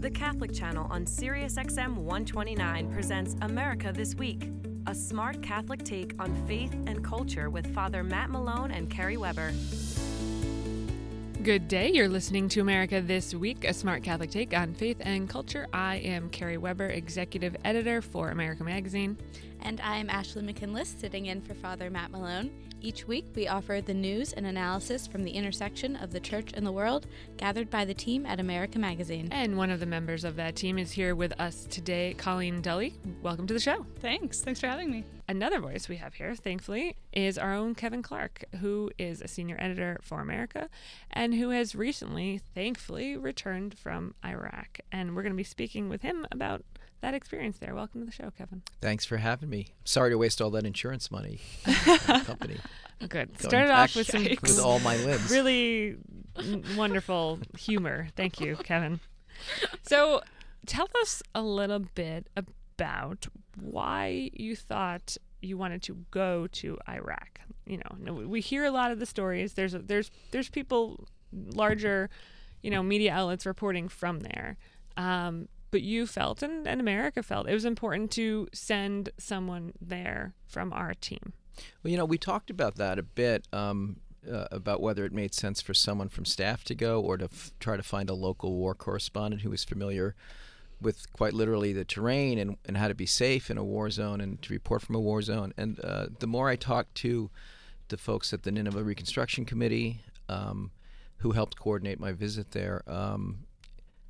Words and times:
The 0.00 0.10
Catholic 0.10 0.54
Channel 0.54 0.86
on 0.88 1.04
SiriusXM 1.04 1.94
129 1.94 2.90
presents 2.90 3.36
America 3.42 3.92
This 3.94 4.14
Week, 4.14 4.48
a 4.86 4.94
smart 4.94 5.42
Catholic 5.42 5.84
take 5.84 6.14
on 6.18 6.34
faith 6.46 6.72
and 6.86 7.04
culture 7.04 7.50
with 7.50 7.74
Father 7.74 8.02
Matt 8.02 8.30
Malone 8.30 8.70
and 8.70 8.88
Kerry 8.88 9.18
Weber. 9.18 9.52
Good 11.42 11.68
day. 11.68 11.90
You're 11.92 12.08
listening 12.08 12.48
to 12.48 12.62
America 12.62 13.02
This 13.02 13.34
Week, 13.34 13.64
a 13.64 13.74
smart 13.74 14.02
Catholic 14.02 14.30
take 14.30 14.56
on 14.56 14.72
faith 14.72 14.96
and 15.00 15.28
culture. 15.28 15.66
I 15.74 15.96
am 15.96 16.30
Kerry 16.30 16.56
Weber, 16.56 16.86
executive 16.86 17.54
editor 17.66 18.00
for 18.00 18.30
America 18.30 18.64
Magazine. 18.64 19.18
And 19.60 19.82
I'm 19.82 20.08
Ashley 20.08 20.42
McKinless, 20.42 20.98
sitting 20.98 21.26
in 21.26 21.42
for 21.42 21.52
Father 21.52 21.90
Matt 21.90 22.10
Malone. 22.10 22.50
Each 22.82 23.06
week, 23.06 23.26
we 23.34 23.46
offer 23.46 23.82
the 23.84 23.92
news 23.92 24.32
and 24.32 24.46
analysis 24.46 25.06
from 25.06 25.22
the 25.22 25.32
intersection 25.32 25.96
of 25.96 26.12
the 26.12 26.20
church 26.20 26.52
and 26.54 26.66
the 26.66 26.72
world, 26.72 27.06
gathered 27.36 27.68
by 27.68 27.84
the 27.84 27.92
team 27.92 28.24
at 28.24 28.40
America 28.40 28.78
Magazine. 28.78 29.28
And 29.30 29.58
one 29.58 29.70
of 29.70 29.80
the 29.80 29.86
members 29.86 30.24
of 30.24 30.36
that 30.36 30.56
team 30.56 30.78
is 30.78 30.90
here 30.90 31.14
with 31.14 31.38
us 31.38 31.66
today, 31.68 32.14
Colleen 32.16 32.62
Dulle. 32.62 32.92
Welcome 33.22 33.46
to 33.48 33.54
the 33.54 33.60
show. 33.60 33.84
Thanks. 33.98 34.40
Thanks 34.40 34.60
for 34.60 34.68
having 34.68 34.90
me. 34.90 35.04
Another 35.30 35.60
voice 35.60 35.88
we 35.88 35.98
have 35.98 36.14
here, 36.14 36.34
thankfully, 36.34 36.96
is 37.12 37.38
our 37.38 37.54
own 37.54 37.76
Kevin 37.76 38.02
Clark, 38.02 38.46
who 38.60 38.90
is 38.98 39.22
a 39.22 39.28
senior 39.28 39.54
editor 39.60 40.00
for 40.02 40.20
America 40.20 40.68
and 41.08 41.34
who 41.34 41.50
has 41.50 41.76
recently, 41.76 42.40
thankfully, 42.52 43.16
returned 43.16 43.78
from 43.78 44.16
Iraq. 44.24 44.80
And 44.90 45.14
we're 45.14 45.22
going 45.22 45.32
to 45.32 45.36
be 45.36 45.44
speaking 45.44 45.88
with 45.88 46.02
him 46.02 46.26
about 46.32 46.64
that 47.00 47.14
experience 47.14 47.58
there. 47.58 47.76
Welcome 47.76 48.00
to 48.00 48.06
the 48.06 48.10
show, 48.10 48.32
Kevin. 48.36 48.62
Thanks 48.80 49.04
for 49.04 49.18
having 49.18 49.48
me. 49.48 49.68
Sorry 49.84 50.10
to 50.10 50.18
waste 50.18 50.42
all 50.42 50.50
that 50.50 50.66
insurance 50.66 51.12
money. 51.12 51.38
company. 52.24 52.56
Good. 52.98 53.10
Going 53.10 53.38
Started 53.38 53.70
off 53.70 53.94
with 53.94 54.08
some 54.08 54.24
with 54.24 54.58
all 54.58 54.80
my 54.80 54.96
limbs. 54.96 55.30
really 55.30 55.96
wonderful 56.76 57.38
humor. 57.56 58.08
Thank 58.16 58.40
you, 58.40 58.56
Kevin. 58.56 58.98
So, 59.84 60.22
tell 60.66 60.88
us 61.00 61.22
a 61.36 61.42
little 61.42 61.78
bit 61.94 62.26
about 62.36 63.28
why 63.60 64.30
you 64.32 64.56
thought 64.56 65.16
you 65.42 65.56
wanted 65.56 65.82
to 65.82 66.04
go 66.10 66.46
to 66.48 66.78
Iraq. 66.88 67.40
You 67.66 67.78
know, 67.78 68.14
we 68.26 68.40
hear 68.40 68.64
a 68.64 68.70
lot 68.70 68.90
of 68.90 68.98
the 68.98 69.06
stories. 69.06 69.54
There's 69.54 69.72
there's 69.72 70.10
there's 70.30 70.48
people 70.48 71.06
larger, 71.32 72.10
you 72.62 72.70
know, 72.70 72.82
media 72.82 73.12
outlets 73.12 73.46
reporting 73.46 73.88
from 73.88 74.20
there. 74.20 74.56
Um, 74.96 75.48
but 75.70 75.82
you 75.82 76.06
felt 76.06 76.42
and, 76.42 76.66
and 76.66 76.80
America 76.80 77.22
felt 77.22 77.48
it 77.48 77.54
was 77.54 77.64
important 77.64 78.10
to 78.12 78.48
send 78.52 79.10
someone 79.18 79.72
there 79.80 80.34
from 80.48 80.72
our 80.72 80.94
team. 80.94 81.32
Well, 81.82 81.90
you 81.90 81.96
know, 81.96 82.04
we 82.04 82.18
talked 82.18 82.50
about 82.50 82.76
that 82.76 82.98
a 82.98 83.02
bit 83.02 83.46
um, 83.52 84.00
uh, 84.30 84.46
about 84.50 84.80
whether 84.80 85.04
it 85.04 85.12
made 85.12 85.34
sense 85.34 85.60
for 85.60 85.74
someone 85.74 86.08
from 86.08 86.24
staff 86.24 86.64
to 86.64 86.74
go 86.74 87.00
or 87.00 87.16
to 87.16 87.24
f- 87.26 87.52
try 87.60 87.76
to 87.76 87.82
find 87.82 88.10
a 88.10 88.14
local 88.14 88.54
war 88.54 88.74
correspondent 88.74 89.42
who 89.42 89.50
was 89.50 89.64
familiar 89.64 90.14
with 90.80 91.12
quite 91.12 91.32
literally 91.34 91.72
the 91.72 91.84
terrain 91.84 92.38
and, 92.38 92.56
and 92.64 92.76
how 92.76 92.88
to 92.88 92.94
be 92.94 93.06
safe 93.06 93.50
in 93.50 93.58
a 93.58 93.64
war 93.64 93.90
zone 93.90 94.20
and 94.20 94.40
to 94.42 94.52
report 94.52 94.82
from 94.82 94.94
a 94.94 95.00
war 95.00 95.22
zone. 95.22 95.52
And 95.56 95.80
uh, 95.80 96.06
the 96.18 96.26
more 96.26 96.48
I 96.48 96.56
talked 96.56 96.94
to 96.96 97.30
the 97.88 97.96
folks 97.96 98.32
at 98.32 98.42
the 98.42 98.50
Nineveh 98.50 98.82
Reconstruction 98.82 99.44
Committee, 99.44 100.00
um, 100.28 100.70
who 101.18 101.32
helped 101.32 101.58
coordinate 101.58 102.00
my 102.00 102.12
visit 102.12 102.52
there, 102.52 102.82
um, 102.86 103.40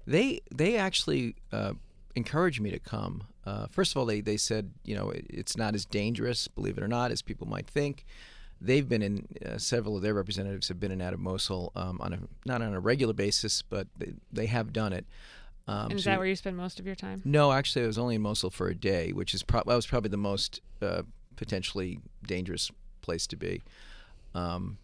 they 0.06 0.40
they 0.54 0.76
actually 0.76 1.36
uh, 1.52 1.72
encouraged 2.14 2.60
me 2.60 2.70
to 2.70 2.78
come. 2.78 3.24
Uh, 3.44 3.66
first 3.70 3.92
of 3.92 3.96
all, 3.96 4.06
they, 4.06 4.20
they 4.20 4.36
said, 4.36 4.70
you 4.84 4.94
know, 4.94 5.10
it, 5.10 5.26
it's 5.28 5.56
not 5.56 5.74
as 5.74 5.84
dangerous, 5.84 6.46
believe 6.48 6.76
it 6.78 6.84
or 6.84 6.88
not, 6.88 7.10
as 7.10 7.22
people 7.22 7.48
might 7.48 7.66
think. 7.66 8.04
They've 8.60 8.86
been 8.86 9.02
in, 9.02 9.26
uh, 9.44 9.56
several 9.56 9.96
of 9.96 10.02
their 10.02 10.12
representatives 10.12 10.68
have 10.68 10.78
been 10.78 10.92
in 10.92 11.00
out 11.00 11.14
of 11.14 11.20
Mosul 11.20 11.72
um, 11.74 11.98
on 12.00 12.12
a, 12.12 12.18
not 12.44 12.60
on 12.60 12.74
a 12.74 12.80
regular 12.80 13.14
basis, 13.14 13.62
but 13.62 13.86
they, 13.96 14.12
they 14.30 14.46
have 14.46 14.72
done 14.72 14.92
it. 14.92 15.06
Um, 15.68 15.92
is 15.92 16.04
so 16.04 16.10
that 16.10 16.18
where 16.18 16.26
you 16.26 16.36
spend 16.36 16.56
most 16.56 16.80
of 16.80 16.86
your 16.86 16.94
time? 16.94 17.22
No, 17.24 17.52
actually, 17.52 17.84
I 17.84 17.86
was 17.86 17.98
only 17.98 18.16
in 18.16 18.22
Mosul 18.22 18.50
for 18.50 18.68
a 18.68 18.74
day, 18.74 19.12
which 19.12 19.34
is 19.34 19.42
pro- 19.42 19.62
that 19.64 19.74
was 19.74 19.86
probably 19.86 20.10
the 20.10 20.16
most 20.16 20.60
uh, 20.82 21.02
potentially 21.36 22.00
dangerous 22.26 22.70
place 23.02 23.26
to 23.28 23.36
be. 23.36 23.62
Um, 24.34 24.78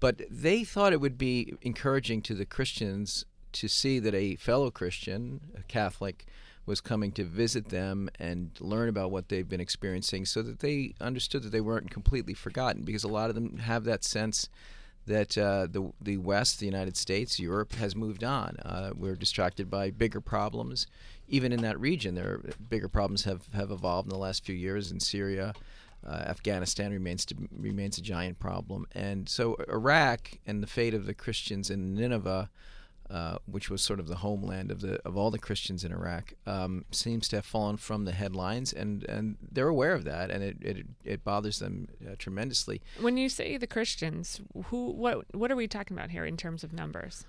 but 0.00 0.22
they 0.30 0.64
thought 0.64 0.92
it 0.92 1.00
would 1.00 1.18
be 1.18 1.54
encouraging 1.62 2.22
to 2.22 2.34
the 2.34 2.44
Christians 2.44 3.24
to 3.52 3.68
see 3.68 3.98
that 3.98 4.14
a 4.14 4.36
fellow 4.36 4.70
Christian, 4.70 5.40
a 5.56 5.62
Catholic, 5.62 6.26
was 6.66 6.80
coming 6.80 7.12
to 7.12 7.24
visit 7.24 7.68
them 7.68 8.10
and 8.18 8.50
learn 8.60 8.88
about 8.88 9.10
what 9.10 9.28
they've 9.28 9.48
been 9.48 9.60
experiencing 9.60 10.26
so 10.26 10.42
that 10.42 10.58
they 10.58 10.94
understood 11.00 11.42
that 11.44 11.52
they 11.52 11.60
weren't 11.60 11.90
completely 11.90 12.34
forgotten 12.34 12.82
because 12.82 13.04
a 13.04 13.08
lot 13.08 13.30
of 13.30 13.34
them 13.34 13.58
have 13.58 13.84
that 13.84 14.04
sense 14.04 14.48
that 15.06 15.38
uh, 15.38 15.66
the 15.70 15.92
the 16.00 16.16
West, 16.18 16.60
the 16.60 16.66
United 16.66 16.96
States, 16.96 17.38
Europe 17.38 17.74
has 17.74 17.94
moved 17.94 18.24
on. 18.24 18.56
Uh, 18.64 18.90
we're 18.96 19.16
distracted 19.16 19.70
by 19.70 19.90
bigger 19.90 20.20
problems. 20.20 20.86
Even 21.28 21.52
in 21.52 21.62
that 21.62 21.78
region, 21.80 22.14
there 22.14 22.34
are 22.34 22.50
bigger 22.68 22.88
problems 22.88 23.24
have, 23.24 23.48
have 23.52 23.72
evolved 23.72 24.06
in 24.06 24.10
the 24.10 24.18
last 24.18 24.44
few 24.44 24.54
years 24.54 24.92
in 24.92 25.00
Syria. 25.00 25.54
Uh, 26.06 26.12
Afghanistan 26.12 26.92
remains 26.92 27.24
to, 27.26 27.34
remains 27.50 27.98
a 27.98 28.02
giant 28.02 28.38
problem, 28.38 28.86
and 28.92 29.28
so 29.28 29.56
Iraq 29.68 30.38
and 30.46 30.62
the 30.62 30.68
fate 30.68 30.94
of 30.94 31.06
the 31.06 31.14
Christians 31.14 31.68
in 31.68 31.94
Nineveh 31.94 32.48
uh, 33.10 33.38
which 33.46 33.70
was 33.70 33.82
sort 33.82 34.00
of 34.00 34.08
the 34.08 34.16
homeland 34.16 34.70
of 34.70 34.80
the 34.80 35.00
of 35.06 35.16
all 35.16 35.30
the 35.30 35.38
Christians 35.38 35.84
in 35.84 35.92
Iraq, 35.92 36.34
um, 36.46 36.84
seems 36.90 37.28
to 37.28 37.36
have 37.36 37.46
fallen 37.46 37.76
from 37.76 38.04
the 38.04 38.12
headlines, 38.12 38.72
and, 38.72 39.04
and 39.04 39.36
they're 39.52 39.68
aware 39.68 39.94
of 39.94 40.04
that, 40.04 40.30
and 40.30 40.42
it 40.42 40.56
it, 40.60 40.86
it 41.04 41.24
bothers 41.24 41.58
them 41.58 41.88
uh, 42.04 42.14
tremendously. 42.18 42.80
When 43.00 43.16
you 43.16 43.28
say 43.28 43.56
the 43.56 43.66
Christians, 43.66 44.40
who 44.66 44.90
what 44.90 45.24
what 45.34 45.50
are 45.52 45.56
we 45.56 45.68
talking 45.68 45.96
about 45.96 46.10
here 46.10 46.24
in 46.24 46.36
terms 46.36 46.64
of 46.64 46.72
numbers? 46.72 47.26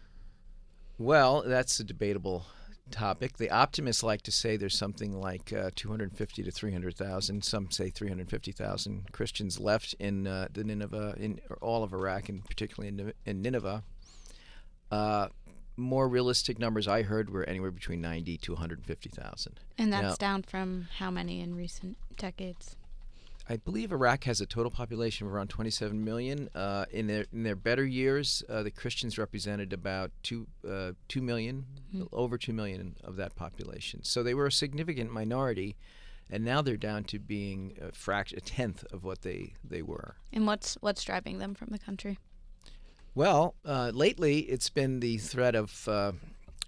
Well, 0.98 1.44
that's 1.46 1.80
a 1.80 1.84
debatable 1.84 2.48
topic. 2.90 3.38
The 3.38 3.52
optimists 3.52 4.04
like 4.04 4.24
to 4.24 4.32
say 4.32 4.58
there's 4.58 4.78
something 4.78 5.14
like 5.14 5.54
uh, 5.54 5.70
250 5.76 6.44
to 6.44 6.52
300,000. 6.52 7.44
Some 7.44 7.70
say 7.70 7.90
350,000 7.90 9.12
Christians 9.12 9.60
left 9.60 9.94
in 10.00 10.26
uh, 10.26 10.48
the 10.52 10.64
Nineveh, 10.64 11.16
in 11.20 11.40
all 11.62 11.84
of 11.84 11.94
Iraq, 11.94 12.30
and 12.30 12.44
particularly 12.46 12.88
in, 12.88 13.14
in 13.26 13.42
Nineveh. 13.42 13.84
Uh, 14.90 15.28
more 15.78 16.10
realistic 16.10 16.60
numbers 16.60 16.88
I 16.88 17.04
heard 17.04 17.30
were 17.30 17.44
anywhere 17.44 17.72
between 17.72 18.02
90 18.02 18.38
to 18.40 18.54
150,000. 18.54 19.60
And 19.78 19.94
that's 19.94 20.04
now, 20.04 20.16
down 20.16 20.44
from 20.44 20.88
how 20.98 21.12
many 21.12 21.40
in 21.42 21.56
recent 21.56 21.98
decades? 22.18 22.76
I 23.50 23.56
believe 23.56 23.92
Iraq 23.92 24.26
has 24.26 24.42
a 24.42 24.46
total 24.46 24.72
population 24.72 25.26
of 25.26 25.34
around 25.34 25.48
27 25.48 26.04
million. 26.04 26.50
Uh, 26.54 26.86
in 26.92 27.08
their 27.08 27.26
in 27.32 27.44
their 27.44 27.56
better 27.56 27.86
years, 27.86 28.44
uh, 28.50 28.62
the 28.64 28.72
Christians 28.72 29.18
represented 29.18 29.72
about 29.72 30.12
two 30.22 30.48
uh, 30.68 30.92
two 31.08 31.22
million, 31.22 31.66
mm-hmm. 31.96 32.04
over 32.12 32.38
two 32.38 32.54
million 32.54 32.96
of 33.04 33.16
that 33.16 33.36
population. 33.36 34.04
So 34.04 34.22
they 34.22 34.34
were 34.34 34.48
a 34.48 34.52
significant 34.52 35.14
minority, 35.14 35.78
and 36.30 36.44
now 36.44 36.62
they're 36.62 36.76
down 36.76 37.06
to 37.06 37.20
being 37.20 37.78
a 37.82 37.94
fraction, 37.94 38.38
a 38.38 38.42
tenth 38.42 38.84
of 38.92 39.06
what 39.06 39.22
they 39.22 39.54
they 39.64 39.82
were. 39.82 40.18
And 40.34 40.46
what's 40.46 40.76
what's 40.82 41.04
driving 41.04 41.40
them 41.40 41.54
from 41.56 41.70
the 41.72 41.80
country? 41.80 42.18
Well, 43.18 43.56
uh, 43.66 43.90
lately 43.96 44.42
it's 44.42 44.70
been 44.70 45.00
the 45.00 45.18
threat 45.18 45.56
of 45.56 45.88
uh, 45.88 46.12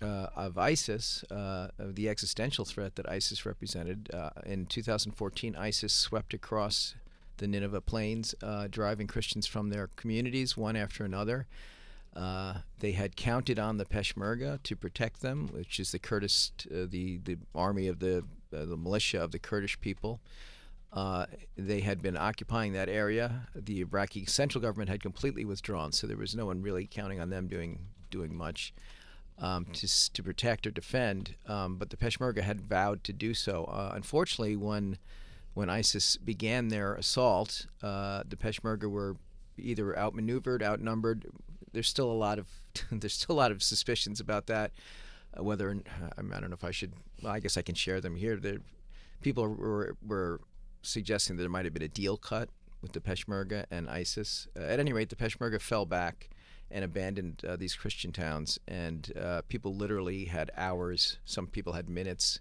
uh, 0.02 0.30
of 0.36 0.58
ISIS, 0.58 1.24
uh, 1.30 1.68
the 1.78 2.10
existential 2.10 2.66
threat 2.66 2.96
that 2.96 3.08
ISIS 3.08 3.46
represented. 3.46 4.10
Uh, 4.12 4.32
in 4.48 4.66
2014, 4.66 5.56
ISIS 5.56 5.94
swept 5.94 6.34
across 6.34 6.96
the 7.38 7.48
Nineveh 7.48 7.82
plains, 7.82 8.34
uh, 8.42 8.66
driving 8.68 9.06
Christians 9.06 9.46
from 9.46 9.70
their 9.70 9.92
communities 9.96 10.58
one 10.58 10.76
after 10.76 11.06
another. 11.06 11.46
they 12.80 12.94
had 12.94 13.16
counted 13.16 13.60
on 13.60 13.78
the 13.78 13.86
Peshmerga 13.86 14.58
to 14.64 14.76
protect 14.76 15.22
them, 15.22 15.50
which 15.54 15.80
is 15.80 15.92
the 15.92 16.00
Kurdish, 16.00 16.50
the 16.68 17.20
the 17.20 17.38
army 17.54 17.88
of 17.88 18.00
the 18.00 18.24
the 18.50 18.76
militia 18.76 19.22
of 19.22 19.30
the 19.30 19.38
Kurdish 19.38 19.80
people. 19.82 20.20
Uh, 20.92 21.26
they 21.56 21.82
had 21.82 22.02
been 22.02 22.18
occupying 22.18 22.74
that 22.74 22.90
area. 22.90 23.48
The 23.56 23.82
Iraqi 23.82 24.26
central 24.26 24.62
government 24.62 24.90
had 24.90 25.02
completely 25.02 25.46
withdrawn, 25.46 25.92
so 25.92 26.08
there 26.08 26.18
was 26.18 26.36
no 26.36 26.48
one 26.48 26.62
really 26.62 26.88
counting 26.88 27.20
on 27.20 27.30
them 27.30 27.48
doing 27.48 27.80
doing 28.10 28.36
much 28.36 28.74
um, 29.38 29.66
to 29.74 30.14
to 30.14 30.24
protect 30.24 30.66
or 30.66 30.72
defend. 30.72 31.36
Um, 31.48 31.78
but 31.78 31.92
the 31.92 31.98
Peshmerga 31.98 32.42
had 32.42 32.62
vowed 32.62 33.04
to 33.04 33.14
do 33.14 33.34
so. 33.34 33.66
Uh, 33.66 33.92
unfortunately, 33.94 34.56
when 34.56 34.98
when 35.54 35.70
ISIS 35.70 36.18
began 36.18 36.70
their 36.70 36.96
assault, 36.96 37.68
uh, 37.84 38.24
the 38.28 38.36
Peshmerga 38.36 38.90
were 38.90 39.16
either 39.58 39.98
outmaneuvered, 39.98 40.64
outnumbered. 40.64 41.26
There's 41.72 41.88
still 41.88 42.12
a 42.12 42.14
lot 42.14 42.40
of 42.40 42.48
there's 42.92 43.14
still 43.14 43.36
a 43.36 43.38
lot 43.38 43.52
of 43.52 43.62
suspicions 43.62 44.20
about 44.20 44.48
that. 44.48 44.72
Uh, 45.38 45.44
whether 45.44 45.70
I 45.70 46.22
don't 46.22 46.50
know 46.50 46.54
if 46.54 46.64
I 46.64 46.72
should. 46.72 46.94
Well, 47.22 47.32
I 47.32 47.40
guess 47.40 47.58
I 47.58 47.62
can 47.62 47.76
share 47.76 48.02
them 48.02 48.16
here. 48.16 48.38
The 48.38 48.62
people 49.22 49.48
were, 49.48 49.96
were 50.06 50.40
suggesting 50.82 51.36
that 51.36 51.44
there 51.44 51.50
might 51.50 51.66
have 51.66 51.74
been 51.74 51.84
a 51.84 51.88
deal 51.88 52.18
cut 52.18 52.50
with 52.82 52.94
the 52.94 53.00
Peshmerga 53.00 53.66
and 53.72 53.90
ISIS. 53.90 54.48
Uh, 54.58 54.64
at 54.64 54.80
any 54.80 54.94
rate, 54.94 55.10
the 55.10 55.16
Peshmerga 55.16 55.60
fell 55.60 55.86
back 55.86 56.30
and 56.72 56.86
abandoned 56.86 57.44
uh, 57.48 57.56
these 57.56 57.76
Christian 57.76 58.12
towns, 58.12 58.60
and 58.68 59.12
uh, 59.20 59.42
people 59.50 59.76
literally 59.76 60.26
had 60.26 60.52
hours. 60.56 61.18
Some 61.26 61.48
people 61.48 61.74
had 61.74 61.90
minutes 61.90 62.40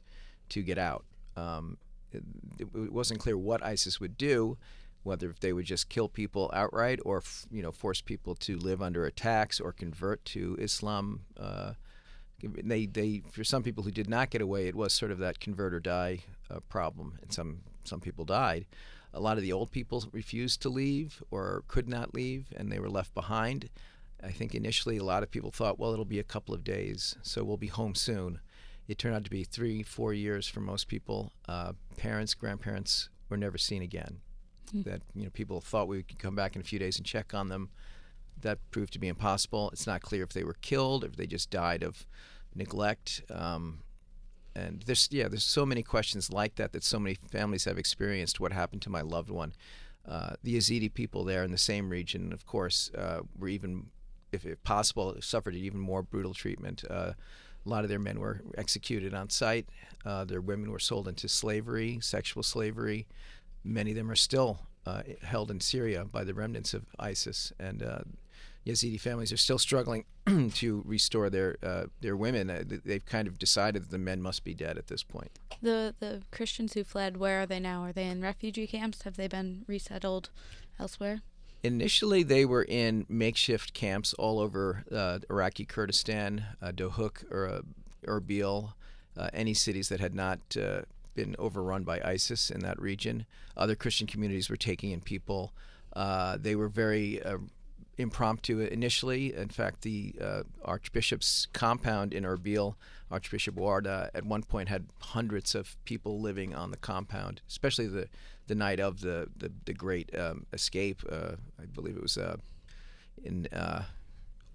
to 0.51 0.63
get 0.63 0.79
out. 0.79 1.05
Um, 1.37 1.79
it, 2.13 2.23
it, 2.59 2.93
wasn't 2.93 3.21
clear 3.21 3.37
what 3.37 3.65
ISIS 3.65 4.01
would 4.01 4.17
do, 4.19 4.59
whether 5.03 5.35
they 5.41 5.53
would 5.53 5.65
just 5.65 5.89
kill 5.89 6.09
people 6.09 6.51
outright 6.55 7.01
or 7.05 7.23
you 7.51 7.63
know 7.63 7.73
force 7.73 8.01
people 8.01 8.35
to 8.37 8.57
live 8.59 8.83
under 8.83 9.07
attacks 9.07 9.61
or 9.61 9.73
convert 9.73 10.25
to 10.27 10.57
Islam. 10.59 11.21
Uh, 11.39 11.73
they 12.43 12.87
they 12.87 13.23
for 13.31 13.45
some 13.45 13.63
people 13.63 13.85
who 13.85 13.91
did 13.91 14.09
not 14.09 14.31
get 14.31 14.41
away, 14.41 14.69
it 14.69 14.75
was 14.75 14.93
sort 14.93 15.11
of 15.11 15.19
that 15.19 15.41
convert 15.41 15.75
or 15.75 15.81
die 15.81 16.21
uh, 16.51 16.61
problem, 16.69 17.19
and 17.23 17.33
some 17.33 17.61
some 17.89 18.01
people 18.01 18.25
died. 18.25 18.67
A 19.15 19.21
lot 19.21 19.39
of 19.39 19.43
the 19.43 19.53
old 19.53 19.71
people 19.71 20.05
refused 20.13 20.61
to 20.63 20.69
leave 20.69 21.23
or 21.31 21.65
could 21.67 21.89
not 21.89 22.15
leave, 22.15 22.47
and 22.55 22.71
they 22.71 22.79
were 22.79 22.91
left 22.91 23.15
behind. 23.15 23.71
I 24.23 24.31
think 24.31 24.55
initially 24.55 24.97
a 24.97 25.05
lot 25.05 25.23
of 25.23 25.31
people 25.31 25.51
thought, 25.51 25.79
well, 25.79 25.93
it'll 25.93 26.05
be 26.05 26.19
a 26.19 26.25
couple 26.25 26.55
of 26.55 26.65
days, 26.65 27.17
so 27.23 27.45
we'll 27.45 27.57
be 27.57 27.69
home 27.69 27.95
soon. 27.95 28.41
It 28.87 28.99
turned 28.99 29.15
out 29.15 29.25
to 29.25 29.31
be 29.31 29.45
three, 29.45 29.83
four 29.83 30.13
years 30.13 30.49
for 30.49 30.61
most 30.61 30.89
people. 30.89 31.33
Uh, 31.47 31.73
parents, 31.97 32.35
grandparents 32.35 33.11
were 33.29 33.37
never 33.37 33.59
seen 33.59 33.83
again. 33.83 34.21
Mm. 34.75 34.85
That 34.85 35.03
you 35.15 35.25
know, 35.25 35.31
people 35.31 35.61
thought 35.61 35.89
we 35.89 36.03
could 36.03 36.19
come 36.19 36.35
back 36.35 36.55
in 36.55 36.61
a 36.61 36.65
few 36.65 36.79
days 36.79 36.97
and 36.97 37.07
check 37.07 37.35
on 37.35 37.49
them. 37.49 37.71
That 38.41 38.59
proved 38.71 38.93
to 38.95 38.99
be 38.99 39.09
impossible. 39.09 39.71
It's 39.73 39.87
not 39.87 40.01
clear 40.01 40.23
if 40.23 40.33
they 40.33 40.45
were 40.45 40.57
killed, 40.61 41.05
if 41.05 41.17
they 41.17 41.27
just 41.27 41.51
died 41.51 41.83
of 41.83 42.07
neglect. 42.55 43.23
Um, 43.31 43.81
and 44.59 44.83
there's 44.83 45.09
yeah, 45.11 45.29
there's 45.29 45.45
so 45.45 45.65
many 45.65 45.83
questions 45.83 46.33
like 46.33 46.57
that 46.57 46.73
that 46.73 46.85
so 46.85 46.99
many 46.99 47.17
families 47.31 47.65
have 47.65 47.79
experienced. 47.79 48.41
What 48.41 48.53
happened 48.53 48.83
to 48.83 48.91
my 48.91 49.01
loved 49.01 49.31
one? 49.31 49.55
Uh, 50.07 50.31
the 50.43 50.57
Yazidi 50.57 50.93
people 50.93 51.25
there 51.25 51.45
in 51.45 51.51
the 51.51 51.59
same 51.59 51.91
region, 51.91 52.33
of 52.33 52.47
course, 52.47 52.91
uh, 52.97 53.21
were 53.39 53.49
even, 53.49 53.87
if, 54.33 54.47
if, 54.47 54.63
possible, 54.65 55.15
suffered 55.21 55.55
even 55.55 55.79
more 55.79 56.03
brutal 56.03 56.33
treatment. 56.33 56.83
Uh, 56.89 57.13
a 57.13 57.69
lot 57.69 57.85
of 57.85 57.91
their 57.91 57.99
men 57.99 58.19
were 58.19 58.41
executed 58.57 59.13
on 59.13 59.29
site. 59.29 59.69
Uh, 60.07 60.25
their 60.25 60.41
women 60.41 60.71
were 60.71 60.79
sold 60.79 61.09
into 61.09 61.29
slavery, 61.29 61.99
sexual 62.01 62.43
slavery. 62.43 63.07
Many 63.63 63.91
of 63.91 63.97
them 63.99 64.11
are 64.11 64.17
still 64.17 64.61
uh, 64.87 65.03
held 65.23 65.51
in 65.51 65.61
Syria 65.61 66.07
by 66.07 66.25
the 66.25 66.33
remnants 66.33 66.73
of 66.73 66.87
ISIS, 66.99 67.53
and 67.59 67.83
uh, 67.83 67.99
Yazidi 68.69 69.01
families 69.01 69.33
are 69.33 69.39
still 69.39 69.59
struggling 69.59 70.05
to 70.55 70.83
restore 70.85 71.31
their 71.31 71.57
uh, 71.63 71.85
their 72.01 72.17
women. 72.17 72.51
Uh, 72.51 72.63
they've 72.85 73.07
kind 73.07 73.27
of 73.27 73.39
decided 73.39 73.83
that 73.83 73.91
the 73.91 73.99
men 73.99 74.21
must 74.21 74.45
be 74.45 74.53
dead 74.53 74.77
at 74.77 74.89
this 74.89 75.03
point. 75.03 75.39
The 75.63 75.95
the 76.01 76.23
Christians 76.31 76.75
who 76.75 76.85
fled, 76.85 77.17
where 77.17 77.43
are 77.43 77.47
they 77.47 77.61
now? 77.61 77.83
Are 77.83 77.93
they 77.93 78.07
in 78.07 78.21
refugee 78.21 78.67
camps? 78.67 79.03
Have 79.03 79.17
they 79.17 79.27
been 79.27 79.65
resettled 79.67 80.29
elsewhere? 80.79 81.23
Initially, 81.65 82.23
they 82.23 82.45
were 82.45 82.63
in 82.63 83.07
makeshift 83.09 83.73
camps 83.73 84.15
all 84.15 84.39
over 84.39 84.85
uh, 84.93 85.19
Iraqi 85.29 85.65
Kurdistan, 85.65 86.45
uh, 86.63 86.71
Dohuk, 86.71 87.25
or 87.33 87.49
uh, 87.49 87.61
Erbil, 88.07 88.75
uh, 89.17 89.29
any 89.33 89.55
cities 89.55 89.89
that 89.89 89.99
had 89.99 90.15
not 90.15 90.39
uh, 90.57 90.83
been 91.17 91.35
overrun 91.37 91.83
by 91.83 92.01
ISIS 92.05 92.51
in 92.51 92.61
that 92.61 92.81
region. 92.81 93.27
Other 93.57 93.75
Christian 93.75 94.07
communities 94.07 94.49
were 94.49 94.57
taking 94.57 94.93
in 94.93 95.01
people. 95.01 95.53
Uh, 95.95 96.37
they 96.41 96.55
were 96.55 96.69
very 96.69 97.21
impromptu 97.99 98.61
initially. 98.61 99.35
In 99.35 99.49
fact, 99.49 99.83
the 99.83 100.15
uh, 100.21 100.43
Archbishop's 100.65 101.47
compound 101.53 102.15
in 102.15 102.25
Erbil, 102.25 102.77
Archbishop 103.11 103.57
Warda, 103.57 104.09
at 104.15 104.25
one 104.25 104.43
point 104.45 104.69
had 104.69 104.87
hundreds 105.01 105.55
of 105.55 105.77
people 105.85 106.21
living 106.21 106.55
on 106.55 106.71
the 106.71 106.77
compound, 106.77 107.43
especially 107.49 107.89
the, 107.89 108.09
the 108.47 108.55
night 108.55 108.81
of 108.81 109.01
the, 109.01 109.29
the, 109.37 109.53
the 109.65 109.75
great 109.75 110.17
um, 110.17 110.47
escape. 110.53 111.03
Uh, 111.11 111.33
I 111.61 111.67
believe 111.67 111.97
it 111.97 112.03
was 112.03 112.17
uh, 112.17 112.37
in 113.25 113.49
uh, 113.53 113.83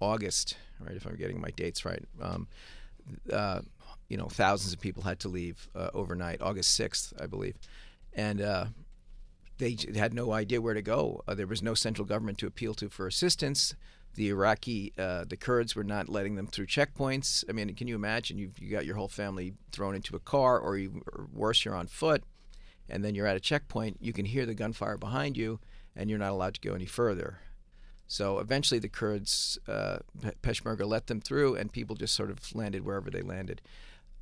August, 0.00 0.56
right, 0.80 0.96
if 0.96 1.06
I'm 1.06 1.16
getting 1.16 1.40
my 1.40 1.50
dates 1.50 1.84
right. 1.84 2.02
Um, 2.20 2.48
uh, 3.30 3.60
you 4.08 4.16
know, 4.16 4.26
thousands 4.26 4.72
of 4.72 4.80
people 4.80 5.02
had 5.02 5.20
to 5.20 5.28
leave 5.28 5.68
uh, 5.74 5.90
overnight, 5.92 6.40
August 6.40 6.78
6th, 6.80 7.12
I 7.22 7.26
believe. 7.26 7.56
And 8.14 8.40
they 9.58 9.76
had 9.94 10.14
no 10.14 10.32
idea 10.32 10.60
where 10.60 10.74
to 10.74 10.82
go. 10.82 11.22
Uh, 11.28 11.34
there 11.34 11.46
was 11.46 11.62
no 11.62 11.74
central 11.74 12.06
government 12.06 12.38
to 12.38 12.46
appeal 12.46 12.74
to 12.74 12.88
for 12.88 13.06
assistance. 13.06 13.74
The 14.14 14.28
Iraqi, 14.28 14.92
uh, 14.96 15.24
the 15.28 15.36
Kurds 15.36 15.74
were 15.74 15.84
not 15.84 16.08
letting 16.08 16.36
them 16.36 16.46
through 16.46 16.66
checkpoints. 16.66 17.44
I 17.48 17.52
mean, 17.52 17.74
can 17.74 17.88
you 17.88 17.96
imagine? 17.96 18.38
You've 18.38 18.58
you 18.58 18.70
got 18.70 18.86
your 18.86 18.94
whole 18.96 19.08
family 19.08 19.54
thrown 19.72 19.94
into 19.94 20.14
a 20.14 20.20
car, 20.20 20.58
or, 20.58 20.78
you, 20.78 21.02
or 21.12 21.28
worse, 21.32 21.64
you're 21.64 21.74
on 21.74 21.88
foot, 21.88 22.22
and 22.88 23.04
then 23.04 23.14
you're 23.14 23.26
at 23.26 23.36
a 23.36 23.40
checkpoint. 23.40 23.98
You 24.00 24.12
can 24.12 24.24
hear 24.24 24.46
the 24.46 24.54
gunfire 24.54 24.96
behind 24.96 25.36
you, 25.36 25.58
and 25.96 26.08
you're 26.08 26.18
not 26.18 26.30
allowed 26.30 26.54
to 26.54 26.60
go 26.60 26.74
any 26.74 26.86
further. 26.86 27.40
So 28.06 28.38
eventually, 28.38 28.78
the 28.78 28.88
Kurds, 28.88 29.58
uh, 29.66 29.98
Peshmerga, 30.42 30.86
let 30.86 31.08
them 31.08 31.20
through, 31.20 31.56
and 31.56 31.72
people 31.72 31.96
just 31.96 32.14
sort 32.14 32.30
of 32.30 32.54
landed 32.54 32.84
wherever 32.84 33.10
they 33.10 33.22
landed. 33.22 33.62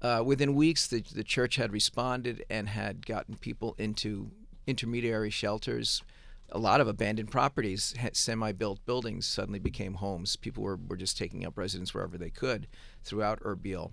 Uh, 0.01 0.23
within 0.25 0.55
weeks, 0.55 0.87
the, 0.87 1.03
the 1.15 1.25
church 1.25 1.57
had 1.57 1.73
responded 1.73 2.45
and 2.49 2.69
had 2.69 3.07
gotten 3.07 3.37
people 3.37 3.75
into 3.79 4.31
intermediary 4.67 5.31
shelters. 5.31 6.03
A 6.51 6.59
lot 6.59 6.81
of 6.81 6.89
abandoned 6.89 7.31
properties, 7.31 7.95
semi 8.13 8.53
built 8.53 8.85
buildings, 8.85 9.27
suddenly 9.27 9.59
became 9.59 9.95
homes. 9.95 10.37
People 10.37 10.63
were, 10.63 10.79
were 10.89 10.97
just 10.97 11.17
taking 11.17 11.47
up 11.47 11.57
residence 11.57 11.95
wherever 11.95 12.19
they 12.19 12.31
could 12.31 12.67
throughout 13.03 13.41
Erbil. 13.41 13.93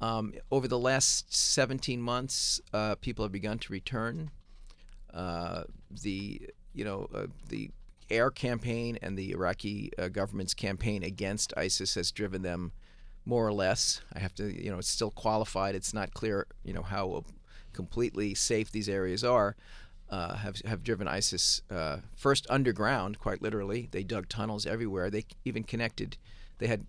Um, 0.00 0.34
over 0.50 0.66
the 0.66 0.78
last 0.78 1.34
17 1.34 2.02
months, 2.02 2.60
uh, 2.72 2.96
people 2.96 3.24
have 3.24 3.32
begun 3.32 3.58
to 3.60 3.72
return. 3.72 4.30
Uh, 5.14 5.64
the 6.02 6.40
you 6.72 6.84
know 6.84 7.08
uh, 7.14 7.26
the 7.48 7.70
air 8.10 8.30
campaign 8.30 8.98
and 9.02 9.16
the 9.16 9.30
Iraqi 9.32 9.92
uh, 9.98 10.08
government's 10.08 10.54
campaign 10.54 11.02
against 11.02 11.52
ISIS 11.56 11.94
has 11.94 12.10
driven 12.10 12.42
them 12.42 12.72
more 13.24 13.46
or 13.46 13.52
less. 13.52 14.00
I 14.12 14.18
have 14.18 14.34
to 14.36 14.50
you 14.50 14.70
know 14.70 14.78
it's 14.78 14.88
still 14.88 15.10
qualified. 15.10 15.74
It's 15.74 15.94
not 15.94 16.14
clear 16.14 16.46
you 16.64 16.72
know 16.72 16.82
how 16.82 17.24
completely 17.72 18.34
safe 18.34 18.70
these 18.70 18.88
areas 18.88 19.24
are 19.24 19.56
uh, 20.12 20.36
have 20.36 20.60
have 20.66 20.84
driven 20.84 21.08
ISIS 21.08 21.62
uh, 21.70 21.98
first 22.14 22.46
underground, 22.50 23.18
quite 23.18 23.40
literally. 23.40 23.88
They 23.90 24.02
dug 24.02 24.28
tunnels 24.28 24.66
everywhere. 24.66 25.08
They 25.08 25.24
even 25.46 25.64
connected. 25.64 26.18
They 26.58 26.66
had 26.66 26.84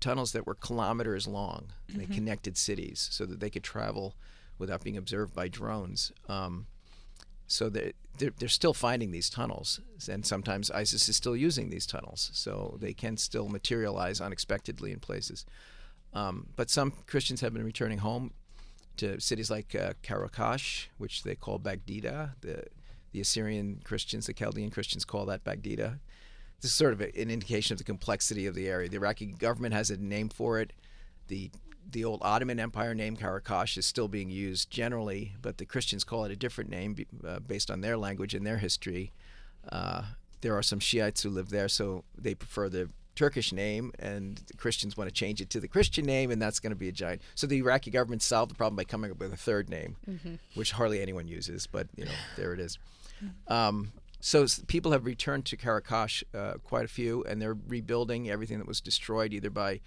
tunnels 0.00 0.32
that 0.32 0.46
were 0.46 0.56
kilometers 0.56 1.28
long. 1.28 1.68
Mm-hmm. 1.88 1.98
They 2.00 2.06
connected 2.06 2.56
cities 2.56 3.08
so 3.12 3.26
that 3.26 3.38
they 3.38 3.48
could 3.48 3.62
travel 3.62 4.16
without 4.58 4.82
being 4.82 4.96
observed 4.96 5.34
by 5.34 5.48
drones. 5.48 6.12
Um, 6.28 6.66
so 7.46 7.68
they're, 7.68 7.92
they're, 8.18 8.32
they're, 8.36 8.48
still 8.48 8.74
finding 8.74 9.12
these 9.12 9.30
tunnels, 9.30 9.80
and 10.10 10.26
sometimes 10.26 10.70
ISIS 10.72 11.08
is 11.08 11.16
still 11.16 11.36
using 11.36 11.70
these 11.70 11.86
tunnels. 11.86 12.30
So 12.34 12.76
they 12.80 12.92
can 12.92 13.16
still 13.16 13.48
materialize 13.48 14.20
unexpectedly 14.20 14.90
in 14.90 14.98
places. 14.98 15.46
Um, 16.12 16.48
but 16.56 16.70
some 16.70 16.92
Christians 17.06 17.40
have 17.42 17.52
been 17.52 17.64
returning 17.64 17.98
home 17.98 18.32
to 18.98 19.20
cities 19.20 19.50
like 19.50 19.74
uh, 19.74 19.92
Karakosh, 20.02 20.86
which 20.98 21.22
they 21.22 21.34
call 21.34 21.58
Baghdida. 21.58 22.34
The, 22.40 22.64
the 23.12 23.20
Assyrian 23.20 23.80
Christians, 23.84 24.26
the 24.26 24.34
Chaldean 24.34 24.70
Christians 24.70 25.04
call 25.04 25.26
that 25.26 25.44
Baghdida. 25.44 26.00
This 26.60 26.70
is 26.70 26.76
sort 26.76 26.92
of 26.92 27.00
a, 27.00 27.20
an 27.20 27.30
indication 27.30 27.74
of 27.74 27.78
the 27.78 27.84
complexity 27.84 28.46
of 28.46 28.54
the 28.54 28.68
area. 28.68 28.88
The 28.88 28.96
Iraqi 28.96 29.26
government 29.26 29.74
has 29.74 29.90
a 29.90 29.96
name 29.96 30.28
for 30.28 30.60
it. 30.60 30.72
The 31.28 31.50
the 31.88 32.04
old 32.04 32.20
Ottoman 32.22 32.58
Empire 32.58 32.94
name 32.94 33.16
Karakosh 33.16 33.78
is 33.78 33.86
still 33.86 34.08
being 34.08 34.28
used 34.28 34.70
generally, 34.70 35.34
but 35.40 35.58
the 35.58 35.64
Christians 35.64 36.02
call 36.02 36.24
it 36.24 36.32
a 36.32 36.36
different 36.36 36.68
name 36.68 36.96
uh, 37.24 37.38
based 37.38 37.70
on 37.70 37.80
their 37.80 37.96
language 37.96 38.34
and 38.34 38.44
their 38.44 38.58
history. 38.58 39.12
Uh, 39.70 40.02
there 40.40 40.56
are 40.56 40.62
some 40.62 40.80
Shiites 40.80 41.22
who 41.22 41.30
live 41.30 41.50
there, 41.50 41.68
so 41.68 42.04
they 42.16 42.34
prefer 42.34 42.68
the 42.68 42.90
Turkish 43.16 43.52
name, 43.52 43.92
and 43.98 44.36
the 44.46 44.54
Christians 44.54 44.96
want 44.96 45.08
to 45.08 45.14
change 45.14 45.40
it 45.40 45.50
to 45.50 45.60
the 45.60 45.66
Christian 45.66 46.04
name, 46.04 46.30
and 46.30 46.40
that's 46.40 46.60
going 46.60 46.70
to 46.70 46.76
be 46.76 46.88
a 46.88 46.92
giant. 46.92 47.22
So 47.34 47.46
the 47.46 47.58
Iraqi 47.58 47.90
government 47.90 48.22
solved 48.22 48.50
the 48.50 48.54
problem 48.54 48.76
by 48.76 48.84
coming 48.84 49.10
up 49.10 49.18
with 49.18 49.32
a 49.32 49.36
third 49.36 49.68
name, 49.68 49.96
mm-hmm. 50.08 50.34
which 50.54 50.72
hardly 50.72 51.02
anyone 51.02 51.26
uses, 51.26 51.66
but 51.66 51.88
you 51.96 52.04
know, 52.04 52.12
there 52.36 52.52
it 52.52 52.60
is. 52.60 52.78
Um, 53.48 53.92
so 54.20 54.46
people 54.66 54.92
have 54.92 55.04
returned 55.04 55.46
to 55.46 55.56
Karakosh, 55.56 56.22
uh, 56.34 56.54
quite 56.64 56.84
a 56.84 56.88
few, 56.88 57.24
and 57.24 57.40
they're 57.40 57.56
rebuilding 57.68 58.30
everything 58.30 58.58
that 58.58 58.66
was 58.66 58.80
destroyed 58.80 59.32
either 59.32 59.50
by 59.50 59.80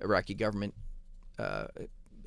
Iraqi 0.00 0.34
government 0.34 0.74
uh, 1.38 1.66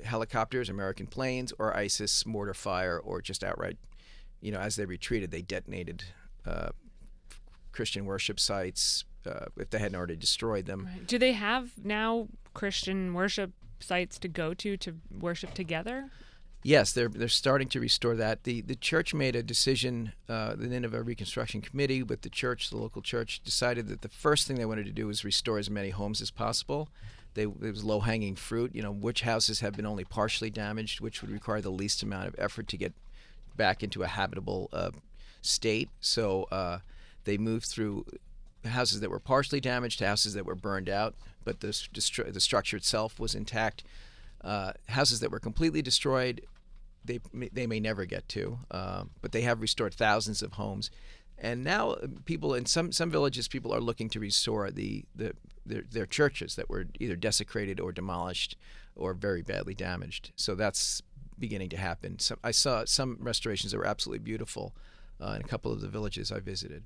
helicopters, 0.04 0.68
American 0.68 1.06
planes, 1.06 1.52
or 1.58 1.76
ISIS 1.76 2.26
mortar 2.26 2.54
fire, 2.54 2.98
or 2.98 3.20
just 3.20 3.42
outright, 3.42 3.78
you 4.40 4.52
know, 4.52 4.58
as 4.58 4.76
they 4.76 4.84
retreated, 4.84 5.30
they 5.30 5.42
detonated 5.42 6.04
uh, 6.46 6.68
Christian 7.72 8.04
worship 8.04 8.38
sites, 8.38 9.04
uh, 9.26 9.46
if 9.56 9.70
they 9.70 9.78
hadn't 9.78 9.96
already 9.96 10.16
destroyed 10.16 10.66
them. 10.66 10.88
Right. 10.90 11.06
Do 11.06 11.18
they 11.18 11.32
have 11.32 11.72
now 11.82 12.28
Christian 12.52 13.14
worship 13.14 13.52
sites 13.80 14.18
to 14.18 14.28
go 14.28 14.54
to 14.54 14.76
to 14.76 14.94
worship 15.20 15.54
together? 15.54 16.10
Yes, 16.62 16.92
they're 16.92 17.10
they're 17.10 17.28
starting 17.28 17.68
to 17.68 17.80
restore 17.80 18.16
that. 18.16 18.44
the 18.44 18.62
The 18.62 18.74
church 18.74 19.12
made 19.12 19.36
a 19.36 19.42
decision. 19.42 20.12
Uh, 20.28 20.54
the 20.56 20.66
Nineveh 20.66 21.02
Reconstruction 21.02 21.60
Committee, 21.60 22.02
with 22.02 22.22
the 22.22 22.30
church, 22.30 22.70
the 22.70 22.78
local 22.78 23.02
church, 23.02 23.42
decided 23.44 23.88
that 23.88 24.00
the 24.00 24.08
first 24.08 24.46
thing 24.46 24.56
they 24.56 24.64
wanted 24.64 24.86
to 24.86 24.92
do 24.92 25.06
was 25.06 25.24
restore 25.24 25.58
as 25.58 25.68
many 25.68 25.90
homes 25.90 26.22
as 26.22 26.30
possible. 26.30 26.88
They, 27.34 27.42
it 27.42 27.60
was 27.60 27.84
low 27.84 28.00
hanging 28.00 28.34
fruit. 28.34 28.74
You 28.74 28.82
know, 28.82 28.92
which 28.92 29.22
houses 29.22 29.60
have 29.60 29.74
been 29.74 29.84
only 29.84 30.04
partially 30.04 30.50
damaged, 30.50 31.00
which 31.00 31.20
would 31.20 31.30
require 31.30 31.60
the 31.60 31.70
least 31.70 32.02
amount 32.02 32.28
of 32.28 32.34
effort 32.38 32.66
to 32.68 32.78
get 32.78 32.94
back 33.56 33.82
into 33.82 34.02
a 34.02 34.06
habitable 34.06 34.70
uh, 34.72 34.90
state. 35.42 35.90
So 36.00 36.44
uh, 36.50 36.78
they 37.24 37.36
moved 37.36 37.66
through 37.66 38.06
houses 38.64 39.00
that 39.00 39.10
were 39.10 39.20
partially 39.20 39.60
damaged 39.60 40.00
houses 40.00 40.34
that 40.34 40.46
were 40.46 40.54
burned 40.54 40.88
out, 40.88 41.14
but 41.44 41.60
the, 41.60 41.78
the 41.92 42.40
structure 42.40 42.76
itself 42.76 43.20
was 43.20 43.34
intact. 43.34 43.84
Uh, 44.40 44.72
houses 44.88 45.20
that 45.20 45.30
were 45.30 45.40
completely 45.40 45.82
destroyed, 45.82 46.42
they, 47.04 47.20
they 47.52 47.66
may 47.66 47.80
never 47.80 48.04
get 48.04 48.28
to, 48.28 48.58
uh, 48.70 49.04
but 49.22 49.32
they 49.32 49.42
have 49.42 49.60
restored 49.60 49.94
thousands 49.94 50.42
of 50.42 50.54
homes. 50.54 50.90
And 51.38 51.64
now 51.64 51.90
uh, 51.90 52.06
people 52.24 52.54
in 52.54 52.66
some 52.66 52.92
some 52.92 53.10
villages, 53.10 53.48
people 53.48 53.74
are 53.74 53.80
looking 53.80 54.08
to 54.10 54.20
restore 54.20 54.70
the 54.70 55.04
the 55.14 55.32
their, 55.66 55.82
their 55.90 56.06
churches 56.06 56.54
that 56.56 56.68
were 56.68 56.86
either 57.00 57.16
desecrated 57.16 57.80
or 57.80 57.90
demolished 57.90 58.56
or 58.94 59.14
very 59.14 59.42
badly 59.42 59.74
damaged. 59.74 60.32
So 60.36 60.54
that's 60.54 61.02
beginning 61.38 61.70
to 61.70 61.76
happen. 61.76 62.18
So 62.18 62.36
I 62.44 62.52
saw 62.52 62.84
some 62.84 63.18
restorations 63.20 63.72
that 63.72 63.78
were 63.78 63.86
absolutely 63.86 64.22
beautiful 64.24 64.74
uh, 65.20 65.32
in 65.32 65.40
a 65.40 65.48
couple 65.48 65.72
of 65.72 65.80
the 65.80 65.88
villages 65.88 66.30
I 66.30 66.38
visited. 66.38 66.84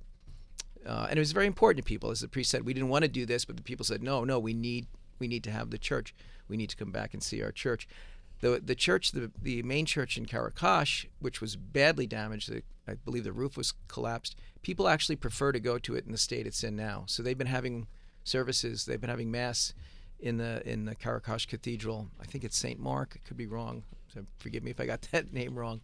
Uh, 0.88 1.06
and 1.10 1.18
it 1.18 1.20
was 1.20 1.32
very 1.32 1.46
important 1.46 1.84
to 1.84 1.88
people. 1.88 2.10
As 2.10 2.20
the 2.20 2.28
priest 2.28 2.50
said, 2.50 2.64
we 2.64 2.72
didn't 2.72 2.88
want 2.88 3.02
to 3.02 3.08
do 3.08 3.26
this, 3.26 3.44
but 3.44 3.56
the 3.56 3.62
people 3.62 3.84
said, 3.84 4.02
no, 4.02 4.24
no, 4.24 4.38
we 4.38 4.54
need 4.54 4.86
we 5.18 5.28
need 5.28 5.44
to 5.44 5.50
have 5.50 5.70
the 5.70 5.78
church. 5.78 6.14
We 6.48 6.56
need 6.56 6.70
to 6.70 6.76
come 6.76 6.92
back 6.92 7.12
and 7.12 7.22
see 7.22 7.42
our 7.42 7.52
church. 7.52 7.86
The 8.40 8.60
the 8.64 8.74
church, 8.74 9.12
the 9.12 9.30
the 9.40 9.62
main 9.62 9.84
church 9.84 10.16
in 10.16 10.26
Karakosh, 10.26 11.06
which 11.20 11.40
was 11.40 11.56
badly 11.56 12.06
damaged, 12.06 12.50
the, 12.50 12.62
I 12.86 12.94
believe 12.94 13.24
the 13.24 13.32
roof 13.32 13.56
was 13.56 13.74
collapsed. 13.88 14.36
People 14.62 14.88
actually 14.88 15.16
prefer 15.16 15.52
to 15.52 15.60
go 15.60 15.78
to 15.78 15.94
it 15.94 16.06
in 16.06 16.12
the 16.12 16.18
state 16.18 16.46
it's 16.46 16.64
in 16.64 16.74
now. 16.74 17.04
So 17.06 17.22
they've 17.22 17.36
been 17.36 17.48
having 17.48 17.86
services. 18.24 18.86
They've 18.86 19.00
been 19.00 19.10
having 19.10 19.30
mass 19.30 19.74
in 20.20 20.38
the 20.38 20.66
in 20.68 20.84
the 20.84 20.94
Karakosh 20.94 21.46
Cathedral. 21.48 22.08
I 22.20 22.24
think 22.24 22.44
it's 22.44 22.56
Saint 22.56 22.80
Mark. 22.80 23.16
I 23.16 23.26
could 23.26 23.36
be 23.36 23.46
wrong. 23.46 23.82
So 24.14 24.24
forgive 24.38 24.62
me 24.62 24.70
if 24.70 24.80
I 24.80 24.86
got 24.86 25.02
that 25.12 25.32
name 25.32 25.58
wrong. 25.58 25.80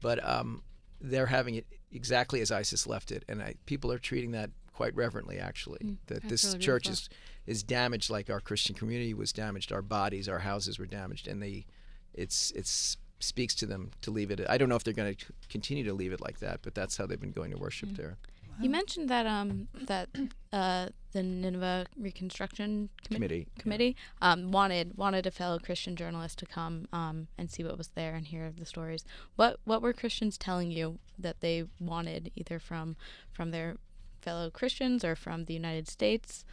But 0.00 0.26
um, 0.28 0.62
they're 1.00 1.26
having 1.26 1.54
it 1.56 1.66
exactly 1.92 2.40
as 2.40 2.50
ISIS 2.50 2.86
left 2.86 3.12
it, 3.12 3.24
and 3.28 3.42
I, 3.42 3.54
people 3.66 3.92
are 3.92 3.98
treating 3.98 4.32
that 4.32 4.50
quite 4.72 4.94
reverently. 4.96 5.38
Actually, 5.38 5.78
Mm, 5.80 5.96
that 6.06 6.28
this 6.28 6.44
really 6.44 6.58
church 6.58 6.84
beautiful. 6.84 7.08
is 7.46 7.56
is 7.58 7.62
damaged 7.62 8.10
like 8.10 8.30
our 8.30 8.40
Christian 8.40 8.74
community 8.74 9.12
was 9.14 9.32
damaged. 9.32 9.70
Our 9.72 9.82
bodies, 9.82 10.28
our 10.28 10.40
houses 10.40 10.78
were 10.78 10.86
damaged, 10.86 11.28
and 11.28 11.42
they, 11.42 11.66
it's 12.14 12.50
it's 12.52 12.96
speaks 13.20 13.54
to 13.54 13.66
them 13.66 13.90
to 14.02 14.10
leave 14.10 14.30
it. 14.30 14.40
I 14.48 14.58
don't 14.58 14.68
know 14.68 14.76
if 14.76 14.84
they're 14.84 14.92
going 14.92 15.14
to 15.14 15.24
continue 15.48 15.84
to 15.84 15.94
leave 15.94 16.12
it 16.12 16.20
like 16.20 16.40
that, 16.40 16.60
but 16.62 16.74
that's 16.74 16.96
how 16.96 17.06
they've 17.06 17.20
been 17.20 17.30
going 17.32 17.50
to 17.52 17.56
worship 17.56 17.90
Mm. 17.90 17.96
there. 17.96 18.16
You 18.60 18.70
mentioned 18.70 19.08
that 19.08 19.26
um 19.26 19.68
that 19.86 20.08
uh 20.52 20.88
the 21.12 21.22
Nineveh 21.22 21.86
Reconstruction 21.96 22.88
Commi- 23.04 23.14
Committee. 23.14 23.46
Committee 23.58 23.96
um 24.22 24.50
wanted 24.52 24.96
wanted 24.96 25.26
a 25.26 25.30
fellow 25.30 25.58
Christian 25.58 25.96
journalist 25.96 26.38
to 26.38 26.46
come 26.46 26.86
um 26.92 27.28
and 27.36 27.50
see 27.50 27.64
what 27.64 27.78
was 27.78 27.88
there 27.88 28.14
and 28.14 28.26
hear 28.26 28.50
the 28.56 28.66
stories. 28.66 29.04
What 29.36 29.60
what 29.64 29.82
were 29.82 29.92
Christians 29.92 30.38
telling 30.38 30.70
you 30.70 30.98
that 31.18 31.40
they 31.40 31.64
wanted 31.80 32.30
either 32.36 32.58
from 32.58 32.96
from 33.32 33.50
their 33.50 33.76
fellow 34.22 34.50
Christians 34.50 35.04
or 35.04 35.14
from 35.14 35.44
the 35.44 35.54
United 35.54 35.88
States? 35.88 36.44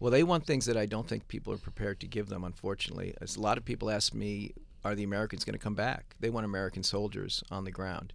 Well, 0.00 0.12
they 0.12 0.22
want 0.22 0.46
things 0.46 0.66
that 0.66 0.76
I 0.76 0.86
don't 0.86 1.08
think 1.08 1.26
people 1.26 1.52
are 1.52 1.58
prepared 1.58 1.98
to 2.00 2.06
give 2.06 2.28
them, 2.28 2.44
unfortunately. 2.44 3.14
As 3.20 3.36
a 3.36 3.40
lot 3.40 3.58
of 3.58 3.64
people 3.64 3.90
ask 3.90 4.14
me, 4.14 4.52
are 4.84 4.94
the 4.94 5.02
Americans 5.02 5.44
going 5.44 5.54
to 5.54 5.58
come 5.58 5.74
back? 5.74 6.14
They 6.20 6.30
want 6.30 6.44
American 6.44 6.84
soldiers 6.84 7.42
on 7.50 7.64
the 7.64 7.72
ground. 7.72 8.12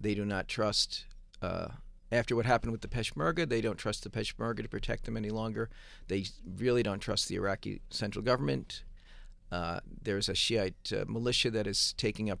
They 0.00 0.14
do 0.14 0.24
not 0.24 0.48
trust, 0.48 1.04
uh, 1.42 1.68
after 2.10 2.34
what 2.34 2.46
happened 2.46 2.72
with 2.72 2.80
the 2.80 2.88
Peshmerga, 2.88 3.48
they 3.48 3.60
don't 3.60 3.76
trust 3.76 4.02
the 4.02 4.10
Peshmerga 4.10 4.62
to 4.62 4.68
protect 4.68 5.04
them 5.04 5.16
any 5.16 5.30
longer. 5.30 5.68
They 6.08 6.24
really 6.56 6.82
don't 6.82 7.00
trust 7.00 7.28
the 7.28 7.36
Iraqi 7.36 7.80
central 7.90 8.24
government. 8.24 8.82
Uh, 9.50 9.80
there's 10.02 10.28
a 10.28 10.34
Shiite 10.34 10.92
uh, 10.92 11.04
militia 11.06 11.50
that 11.50 11.66
is 11.66 11.94
taking 11.96 12.30
up 12.30 12.40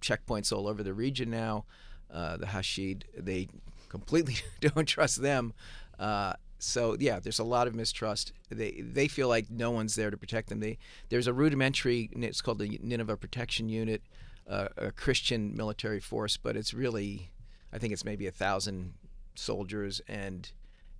checkpoints 0.00 0.52
all 0.52 0.68
over 0.68 0.82
the 0.82 0.94
region 0.94 1.30
now. 1.30 1.64
Uh, 2.10 2.36
the 2.36 2.46
Hashid, 2.46 3.04
they 3.16 3.48
completely 3.88 4.36
don't 4.60 4.86
trust 4.86 5.22
them. 5.22 5.52
Uh, 5.98 6.34
so 6.58 6.96
yeah, 6.98 7.20
there's 7.20 7.38
a 7.38 7.44
lot 7.44 7.66
of 7.66 7.74
mistrust. 7.74 8.32
They 8.48 8.80
they 8.80 9.08
feel 9.08 9.28
like 9.28 9.50
no 9.50 9.70
one's 9.70 9.94
there 9.94 10.10
to 10.10 10.16
protect 10.16 10.48
them. 10.48 10.60
They 10.60 10.78
there's 11.10 11.26
a 11.26 11.32
rudimentary. 11.32 12.08
It's 12.12 12.40
called 12.40 12.58
the 12.58 12.78
Nineveh 12.82 13.18
Protection 13.18 13.68
Unit, 13.68 14.02
uh, 14.48 14.68
a 14.76 14.92
Christian 14.92 15.54
military 15.54 16.00
force, 16.00 16.36
but 16.36 16.56
it's 16.56 16.72
really, 16.72 17.30
I 17.72 17.78
think 17.78 17.92
it's 17.92 18.04
maybe 18.04 18.26
a 18.26 18.30
thousand 18.30 18.94
soldiers, 19.38 20.00
and 20.08 20.50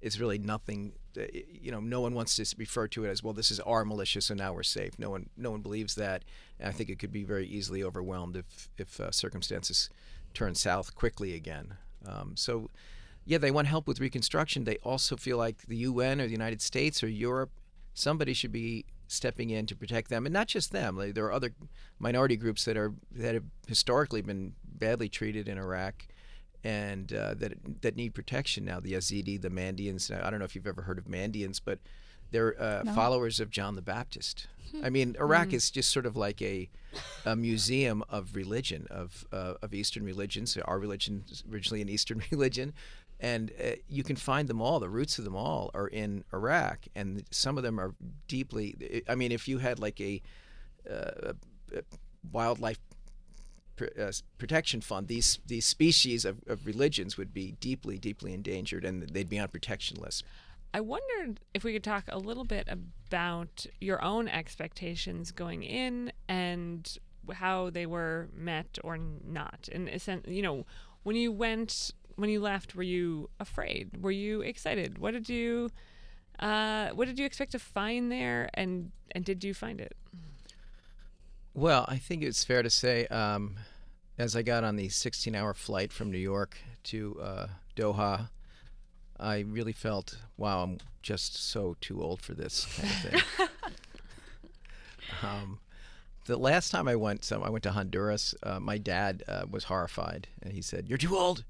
it's 0.01 0.19
really 0.21 0.39
nothing. 0.39 0.93
uh, 1.19 1.23
You 1.33 1.71
know, 1.73 1.81
no 1.81 2.01
one 2.01 2.15
wants 2.15 2.37
to 2.37 2.57
refer 2.59 2.89
to 2.89 3.05
it 3.05 3.09
as 3.11 3.23
well. 3.23 3.33
This 3.33 3.51
is 3.51 3.61
our 3.61 3.85
militia, 3.85 4.21
so 4.21 4.35
now 4.35 4.53
we're 4.53 4.63
safe. 4.63 4.99
No 4.99 5.11
one 5.11 5.29
no 5.37 5.51
one 5.51 5.63
believes 5.63 5.95
that, 5.97 6.25
and 6.59 6.69
I 6.69 6.73
think 6.73 6.91
it 6.91 6.99
could 6.99 7.13
be 7.13 7.25
very 7.25 7.47
easily 7.47 7.83
overwhelmed 7.83 8.37
if 8.37 8.69
if 8.79 9.01
uh, 9.01 9.11
circumstances 9.11 9.91
turn 10.35 10.55
south 10.55 10.95
quickly 10.95 11.35
again. 11.35 11.75
Um, 12.07 12.37
so 12.37 12.71
yeah, 13.25 13.39
they 13.39 13.51
want 13.51 13.67
help 13.69 13.89
with 13.89 14.01
reconstruction. 14.01 14.65
They 14.65 14.77
also 14.83 15.17
feel 15.17 15.37
like 15.39 15.67
the 15.67 15.79
UN 15.79 16.21
or 16.21 16.27
the 16.27 16.33
United 16.33 16.63
States 16.63 17.03
or 17.03 17.09
Europe, 17.09 17.51
somebody 17.95 18.35
should 18.35 18.53
be 18.53 18.85
stepping 19.09 19.51
in 19.51 19.67
to 19.67 19.75
protect 19.77 20.11
them, 20.11 20.27
and 20.27 20.33
not 20.33 20.49
just 20.49 20.73
them. 20.73 20.97
Like, 20.97 21.15
There 21.15 21.25
are 21.27 21.33
other 21.33 21.53
minority 21.99 22.37
groups 22.37 22.65
that 22.65 22.77
are 22.77 22.93
that 23.13 23.35
have 23.35 23.45
historically 23.67 24.21
been 24.23 24.55
badly 24.65 25.09
treated 25.09 25.49
in 25.49 25.59
Iraq, 25.59 26.07
and 26.67 27.13
uh, 27.13 27.35
that 27.35 27.53
that 27.83 27.95
need 27.95 28.13
protection 28.13 28.65
now. 28.65 28.81
The 28.81 28.95
Yazidi, 28.95 29.41
the 29.41 29.51
Mandaeans. 29.51 30.11
I 30.11 30.31
don't 30.31 30.41
know 30.41 30.45
if 30.45 30.57
you've 30.57 30.67
ever 30.67 30.83
heard 30.83 30.99
of 30.99 31.05
Mandaeans, 31.05 31.61
but 31.65 31.79
they're 32.33 32.61
uh, 32.61 32.85
followers 32.93 33.39
of 33.39 33.51
John 33.51 33.77
the 33.77 33.83
Baptist. 33.83 34.49
I 34.83 34.91
mean, 34.91 35.15
Iraq 35.21 35.53
is 35.53 35.71
just 35.71 35.93
sort 35.93 36.07
of 36.07 36.17
like 36.17 36.43
a, 36.43 36.69
a 37.25 37.37
museum 37.37 38.03
of 38.09 38.35
religion, 38.35 38.89
of 38.91 39.25
uh, 39.33 39.55
of 39.63 39.75
Eastern 39.75 40.05
religions. 40.05 40.59
Our 40.65 40.81
religion 40.81 41.25
is 41.31 41.45
originally 41.51 41.83
an 41.83 41.89
Eastern 41.89 42.21
religion, 42.33 42.75
and 43.21 43.53
uh, 43.63 43.77
you 43.89 44.03
can 44.03 44.17
find 44.17 44.49
them 44.49 44.61
all. 44.61 44.81
The 44.81 44.89
roots 44.89 45.19
of 45.19 45.25
them 45.25 45.37
all 45.37 45.71
are 45.73 45.87
in 45.87 46.25
Iraq, 46.33 46.89
and 46.97 47.23
some 47.31 47.57
of 47.57 47.63
them 47.63 47.79
are 47.79 47.95
deeply. 48.27 49.05
I 49.09 49.15
mean, 49.15 49.31
if 49.31 49.47
you 49.47 49.59
had 49.59 49.79
like 49.79 50.01
a, 50.01 50.21
uh, 50.91 51.33
a 51.77 51.83
wildlife 52.33 52.81
uh, 53.81 54.13
protection 54.39 54.81
fund, 54.81 55.09
these 55.09 55.39
these 55.47 55.67
species 55.67 56.25
of, 56.25 56.39
of 56.47 56.67
religions 56.67 57.17
would 57.17 57.33
be 57.33 57.53
deeply, 57.61 57.99
deeply 57.99 58.33
endangered, 58.33 58.85
and 58.85 59.03
they'd 59.09 59.29
be 59.29 59.39
on 59.39 59.49
protection 59.49 59.99
lists. 60.01 60.23
I 60.75 60.81
wondered 60.81 61.41
if 61.55 61.65
we 61.65 61.73
could 61.73 61.85
talk 61.85 62.05
a 62.09 62.19
little 62.19 62.45
bit 62.45 62.69
about 62.69 63.67
your 63.81 64.03
own 64.03 64.29
expectations 64.29 65.33
going 65.33 65.63
in 65.63 66.13
and 66.29 66.99
how 67.33 67.71
they 67.71 67.87
were 67.87 68.29
met 68.35 68.79
or 68.85 68.99
not. 68.99 69.69
And 69.73 69.89
you 70.27 70.43
know, 70.43 70.67
when 71.03 71.17
you 71.17 71.33
went, 71.33 71.93
when 72.17 72.31
you 72.31 72.41
left, 72.41 72.75
were 72.75 72.83
you 72.83 73.31
afraid? 73.41 74.03
Were 74.03 74.11
you 74.11 74.43
excited? 74.43 74.99
What 74.99 75.13
did 75.13 75.29
you, 75.29 75.71
uh, 76.41 76.91
what 76.91 77.07
did 77.07 77.19
you 77.19 77.25
expect 77.25 77.53
to 77.53 77.59
find 77.59 78.13
there? 78.13 78.51
And 78.55 78.93
and 79.13 79.25
did 79.25 79.45
you 79.45 79.55
find 79.55 79.81
it? 79.81 79.97
Well, 81.57 81.87
I 81.89 81.97
think 81.97 82.23
it's 82.23 82.45
fair 82.45 82.63
to 82.63 82.69
say, 82.69 83.07
um, 83.07 83.57
as 84.19 84.37
I 84.37 84.43
got 84.43 84.63
on 84.63 84.77
the 84.77 84.89
16-hour 84.89 85.55
flight 85.55 85.91
from 85.91 86.11
New 86.13 86.19
York 86.19 86.59
to 86.85 87.19
uh, 87.19 87.47
Doha, 87.75 88.29
I 89.19 89.39
really 89.39 89.73
felt, 89.73 90.19
wow, 90.37 90.63
I'm 90.63 90.77
just 91.01 91.35
so 91.35 91.75
too 91.81 92.03
old 92.03 92.21
for 92.21 92.35
this 92.35 92.67
kind 92.77 92.91
of 92.91 93.23
thing. 93.39 93.49
um, 95.23 95.59
the 96.27 96.37
last 96.37 96.73
time 96.73 96.89
I 96.89 96.95
went, 96.95 97.25
so 97.25 97.43
I 97.43 97.49
went 97.49 97.63
to 97.63 97.71
Honduras. 97.71 98.35
Uh, 98.43 98.61
my 98.61 98.77
dad 98.77 99.25
uh, 99.27 99.47
was 99.51 99.65
horrified, 99.65 100.29
and 100.43 100.53
he 100.53 100.61
said, 100.61 100.91
"You're 100.91 100.99
too 100.99 101.17
old. 101.17 101.45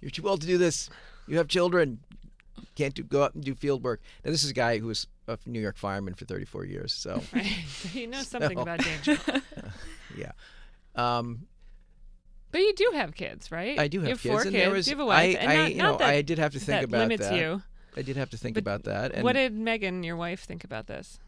You're 0.00 0.10
too 0.10 0.26
old 0.30 0.40
to 0.40 0.46
do 0.46 0.56
this. 0.56 0.88
You 1.28 1.36
have 1.36 1.48
children. 1.48 1.98
Can't 2.74 2.94
do, 2.94 3.02
go 3.02 3.22
out 3.24 3.34
and 3.34 3.42
do 3.44 3.54
field 3.54 3.82
work." 3.84 4.00
Now, 4.24 4.30
this 4.30 4.44
is 4.44 4.50
a 4.50 4.54
guy 4.54 4.78
who 4.78 4.86
was 4.86 5.06
a 5.28 5.38
New 5.46 5.60
York 5.60 5.76
fireman 5.76 6.14
for 6.14 6.24
34 6.24 6.64
years, 6.64 6.92
so 6.92 7.22
Right. 7.32 7.46
so 7.68 7.98
you 7.98 8.06
know 8.06 8.22
something 8.22 8.56
So- 8.56 8.62
about 8.62 8.80
danger. 8.84 9.18
yeah. 10.16 10.32
Um, 10.94 11.46
But 12.50 12.60
you 12.60 12.74
do 12.74 12.90
have 12.94 13.14
kids, 13.14 13.50
right? 13.50 13.78
I 13.78 13.88
do 13.88 14.00
have 14.00 14.08
you 14.08 14.12
have 14.12 14.20
kids, 14.22 14.32
four 14.32 14.42
and 14.42 14.50
kids. 14.50 14.62
there 14.64 14.70
was 14.72 14.86
you 14.86 14.92
have 14.92 15.00
a 15.00 15.06
wife. 15.06 15.36
I, 15.36 15.38
and 15.40 15.50
I 15.52 15.66
you 15.68 15.76
not 15.76 15.92
know, 15.92 15.98
that, 15.98 16.08
I 16.08 16.22
did 16.22 16.38
have 16.38 16.52
to 16.52 16.58
think 16.58 16.80
that 16.80 16.84
about 16.84 16.98
limits 16.98 17.28
that. 17.28 17.36
you. 17.38 17.62
I 17.96 18.02
did 18.02 18.16
have 18.16 18.30
to 18.30 18.36
think 18.36 18.54
But 18.54 18.60
about 18.62 18.84
that. 18.84 19.12
And 19.12 19.22
what 19.24 19.34
did 19.34 19.54
Megan, 19.54 20.02
your 20.02 20.16
wife, 20.16 20.44
think 20.44 20.64
about 20.64 20.86
this? 20.86 21.18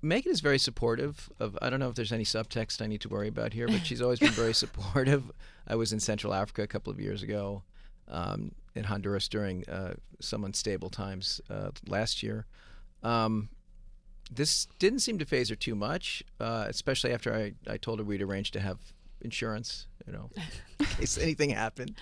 Megan 0.00 0.30
is 0.30 0.40
very 0.40 0.58
supportive 0.58 1.28
of. 1.40 1.58
I 1.60 1.70
don't 1.70 1.80
know 1.80 1.88
if 1.88 1.96
there's 1.96 2.12
any 2.12 2.24
subtext 2.24 2.80
I 2.80 2.86
need 2.86 3.00
to 3.00 3.08
worry 3.08 3.26
about 3.28 3.52
here, 3.52 3.66
but 3.66 3.84
she's 3.84 4.00
always 4.00 4.20
been 4.20 4.30
very 4.30 4.54
supportive. 4.54 5.24
I 5.66 5.74
was 5.74 5.92
in 5.92 5.98
Central 6.00 6.32
Africa 6.34 6.62
a 6.62 6.66
couple 6.68 6.92
of 6.92 7.00
years 7.00 7.22
ago, 7.24 7.62
um, 8.06 8.52
in 8.78 8.84
Honduras 8.84 9.28
during 9.28 9.68
uh, 9.68 9.94
some 10.20 10.44
unstable 10.44 10.90
times 10.90 11.40
uh, 11.50 11.70
last 11.86 12.22
year. 12.22 12.46
Um, 13.02 13.48
this 14.30 14.66
didn't 14.78 15.00
seem 15.00 15.18
to 15.18 15.24
faze 15.24 15.48
her 15.48 15.56
too 15.56 15.74
much, 15.74 16.22
uh, 16.40 16.66
especially 16.68 17.12
after 17.12 17.34
I, 17.34 17.52
I 17.66 17.76
told 17.76 17.98
her 17.98 18.04
we'd 18.04 18.22
arranged 18.22 18.52
to 18.54 18.60
have 18.60 18.78
insurance, 19.20 19.86
you 20.06 20.12
know, 20.12 20.30
in 20.80 20.86
case 20.86 21.18
anything 21.18 21.50
happened. 21.50 21.96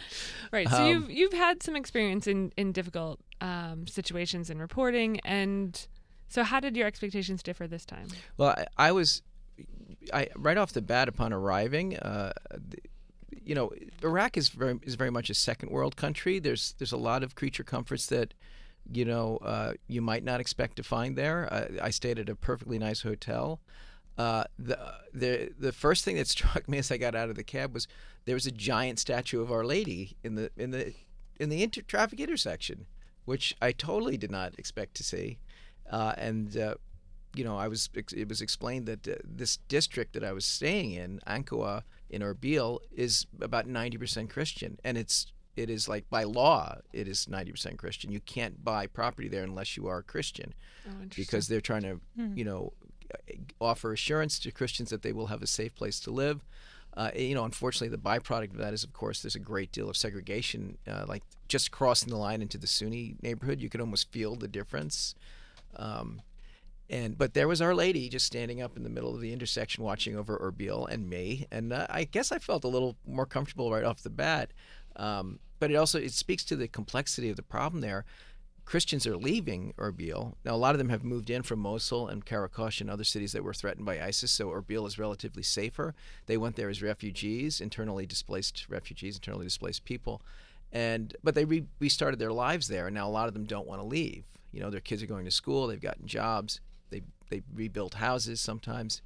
Right. 0.53 0.69
So 0.69 0.77
Um, 0.77 0.87
you've 0.89 1.11
you've 1.11 1.33
had 1.33 1.63
some 1.63 1.77
experience 1.77 2.27
in 2.27 2.53
in 2.57 2.73
difficult 2.73 3.21
um, 3.41 3.87
situations 3.87 4.51
in 4.51 4.59
reporting, 4.59 5.21
and 5.21 5.87
so 6.29 6.43
how 6.43 6.61
did 6.61 6.77
your 6.77 6.87
expectations 6.87 7.43
differ 7.43 7.67
this 7.69 7.85
time? 7.85 8.09
Well, 8.37 8.51
I, 8.51 8.89
I 8.89 8.93
was, 8.93 9.23
I 10.13 10.29
right 10.35 10.57
off 10.59 10.73
the 10.73 10.83
bat 10.83 11.09
upon 11.09 11.33
arriving, 11.33 11.97
uh, 11.99 12.33
the, 12.51 12.79
you 13.31 13.55
know, 13.55 13.73
Iraq 14.03 14.37
is 14.37 14.49
very 14.49 14.79
is 14.83 14.95
very 14.95 15.11
much 15.11 15.31
a 15.31 15.35
second 15.35 15.71
world 15.71 15.97
country. 15.97 16.39
There's 16.39 16.75
there's 16.79 16.93
a 16.93 16.97
lot 16.97 17.23
of 17.23 17.35
creature 17.35 17.65
comforts 17.65 18.07
that, 18.07 18.35
you 18.93 19.05
know, 19.05 19.39
uh, 19.39 19.75
you 19.89 20.01
might 20.01 20.25
not 20.25 20.41
expect 20.41 20.77
to 20.77 20.83
find 20.83 21.17
there. 21.17 21.53
I, 21.53 21.87
I 21.87 21.91
stayed 21.91 22.19
at 22.19 22.29
a 22.29 22.37
perfectly 22.37 22.79
nice 22.79 23.03
hotel. 23.03 23.61
Uh, 24.19 24.45
the 24.59 24.79
the 25.13 25.53
the 25.59 25.73
first 25.73 26.05
thing 26.05 26.17
that 26.17 26.29
struck 26.37 26.69
me 26.69 26.79
as 26.79 26.91
I 26.91 26.97
got 26.97 27.15
out 27.15 27.31
of 27.31 27.37
the 27.37 27.45
cab 27.45 27.75
was 27.75 27.87
there 28.25 28.35
was 28.35 28.47
a 28.47 28.53
giant 28.53 28.99
statue 28.99 29.41
of 29.41 29.51
Our 29.51 29.65
Lady 29.65 30.17
in 30.23 30.35
the 30.35 30.51
in 30.57 30.71
the 30.71 30.95
in 31.39 31.49
the 31.49 31.63
inter- 31.63 31.83
traffic 31.83 32.21
intersection, 32.21 32.87
which 33.25 33.55
I 33.61 33.73
totally 33.73 34.17
did 34.17 34.31
not 34.31 34.59
expect 34.59 34.95
to 34.95 35.05
see. 35.05 35.39
Uh, 35.91 36.15
and 36.17 36.57
uh, 36.57 36.75
you 37.37 37.45
know, 37.45 37.57
I 37.57 37.69
was 37.69 37.89
it 37.95 38.29
was 38.29 38.41
explained 38.41 38.87
that 38.87 39.07
uh, 39.07 39.15
this 39.25 39.59
district 39.69 40.15
that 40.15 40.25
I 40.25 40.33
was 40.33 40.45
staying 40.45 40.93
in, 40.93 41.21
Ankawa 41.27 41.83
in 42.11 42.23
Erbil, 42.23 42.79
is 42.95 43.27
about 43.41 43.67
90% 43.67 44.29
Christian, 44.31 44.79
and 44.85 44.97
it's 44.99 45.33
it 45.57 45.71
is 45.71 45.89
like 45.89 46.09
by 46.11 46.23
law 46.25 46.77
it 46.93 47.09
is 47.09 47.27
90% 47.27 47.79
Christian. 47.79 48.13
You 48.13 48.21
can't 48.21 48.63
buy 48.65 48.87
property 48.87 49.29
there 49.29 49.43
unless 49.45 49.77
you 49.77 49.87
are 49.87 49.99
a 49.99 50.03
Christian, 50.03 50.55
Oh, 50.89 50.91
because 51.17 51.49
they're 51.49 51.61
trying 51.61 51.83
to 51.83 52.01
you 52.37 52.45
know 52.45 52.73
offer 53.61 53.93
assurance 53.93 54.39
to 54.41 54.51
Christians 54.51 54.91
that 54.91 55.03
they 55.03 55.13
will 55.13 55.27
have 55.29 55.43
a 55.43 55.47
safe 55.47 55.75
place 55.75 56.01
to 56.01 56.11
live. 56.11 56.45
Uh, 56.97 57.11
you 57.15 57.35
know, 57.35 57.45
unfortunately, 57.45 57.89
the 57.89 57.99
byproduct 57.99 58.53
of 58.53 58.57
that 58.57 58.73
is, 58.73 58.83
of 58.83 58.93
course, 58.95 59.21
there's 59.21 59.35
a 59.35 59.39
great 59.41 59.71
deal 59.71 59.91
of 59.91 59.97
segregation. 59.97 60.79
Uh, 60.89 61.05
like 61.07 61.23
just 61.47 61.71
crossing 61.71 62.09
the 62.09 62.17
line 62.17 62.41
into 62.41 62.57
the 62.57 62.67
Sunni 62.67 63.17
neighborhood, 63.23 63.61
you 63.61 63.69
can 63.69 63.81
almost 63.83 64.11
feel 64.11 64.35
the 64.35 64.49
difference. 64.49 65.15
Um, 65.77 66.23
and 66.89 67.19
but 67.19 67.35
there 67.35 67.49
was 67.49 67.61
Our 67.61 67.75
Lady 67.75 68.09
just 68.09 68.27
standing 68.27 68.63
up 68.63 68.77
in 68.77 68.83
the 68.83 68.89
middle 68.89 69.15
of 69.15 69.21
the 69.21 69.33
intersection, 69.33 69.83
watching 69.83 70.17
over 70.17 70.39
Erbil 70.39 70.89
and 70.89 71.09
me, 71.09 71.47
and 71.51 71.73
uh, 71.73 71.87
I 71.91 72.05
guess 72.05 72.31
I 72.31 72.39
felt 72.39 72.65
a 72.65 72.69
little 72.69 72.97
more 73.07 73.27
comfortable 73.27 73.73
right 73.73 73.85
off 73.85 74.03
the 74.03 74.11
bat. 74.11 74.53
Um, 74.97 75.41
but 75.59 75.71
it 75.71 75.75
also 75.77 75.99
it 75.99 76.13
speaks 76.13 76.45
to 76.45 76.57
the 76.57 76.69
complexity 76.69 77.31
of 77.31 77.37
the 77.37 77.43
problem 77.43 77.81
there. 77.81 78.05
Christians 78.65 79.07
are 79.07 79.17
leaving 79.17 79.73
Erbil. 79.79 80.35
Now, 80.45 80.55
a 80.55 80.57
lot 80.57 80.75
of 80.75 80.79
them 80.79 80.89
have 80.89 81.05
moved 81.05 81.31
in 81.31 81.45
from 81.45 81.61
Mosul 81.61 82.09
and 82.09 82.27
Karakosh 82.27 82.81
and 82.81 82.91
other 82.91 83.05
cities 83.05 83.31
that 83.33 83.45
were 83.45 83.55
threatened 83.55 83.87
by 83.87 84.03
ISIS, 84.03 84.33
so 84.33 84.49
Erbil 84.49 84.89
is 84.89 84.99
relatively 84.99 85.45
safer. 85.45 85.95
They 86.27 86.37
went 86.37 86.57
there 86.57 86.69
as 86.69 86.83
refugees, 86.83 87.61
internally 87.61 88.07
displaced 88.07 88.67
refugees, 88.69 89.17
internally 89.17 89.47
displaced 89.47 89.85
people. 89.85 90.21
And 90.73 91.17
but 91.23 91.37
they 91.37 91.45
re- 91.45 91.67
restarted 91.79 92.19
their 92.19 92.33
lives 92.33 92.67
there, 92.67 92.87
and 92.87 92.95
now 92.95 93.09
a 93.09 93.11
lot 93.11 93.29
of 93.29 93.35
them 93.35 93.45
don't 93.45 93.69
want 93.69 93.81
to 93.81 93.87
leave. 93.87 94.25
You 94.51 94.61
know, 94.61 94.71
their 94.71 94.81
kids 94.81 95.03
are 95.03 95.07
going 95.07 95.27
to 95.27 95.31
school, 95.31 95.69
they've 95.69 95.81
gotten 95.81 96.09
jobs, 96.09 96.61
they 97.29 97.43
rebuilt 97.53 97.95
houses 97.95 98.41
sometimes, 98.41 99.03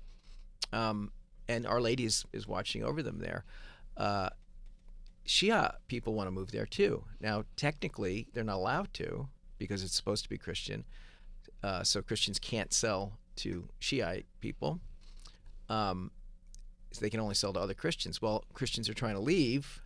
um, 0.72 1.12
and 1.48 1.66
Our 1.66 1.80
Lady 1.80 2.04
is, 2.04 2.24
is 2.32 2.46
watching 2.46 2.84
over 2.84 3.02
them 3.02 3.18
there. 3.18 3.44
Uh, 3.96 4.30
Shia 5.26 5.74
people 5.88 6.14
want 6.14 6.26
to 6.26 6.32
move 6.32 6.50
there 6.50 6.66
too. 6.66 7.04
Now, 7.20 7.44
technically, 7.56 8.26
they're 8.32 8.44
not 8.44 8.56
allowed 8.56 8.92
to 8.94 9.28
because 9.58 9.82
it's 9.82 9.94
supposed 9.94 10.22
to 10.24 10.28
be 10.28 10.38
Christian. 10.38 10.84
Uh, 11.62 11.82
so 11.84 12.02
Christians 12.02 12.38
can't 12.38 12.72
sell 12.72 13.12
to 13.36 13.68
Shiite 13.78 14.26
people. 14.40 14.80
Um, 15.68 16.10
so 16.90 17.00
they 17.00 17.10
can 17.10 17.20
only 17.20 17.34
sell 17.34 17.52
to 17.52 17.60
other 17.60 17.74
Christians. 17.74 18.20
Well, 18.20 18.44
Christians 18.54 18.88
are 18.88 18.94
trying 18.94 19.14
to 19.14 19.20
leave. 19.20 19.80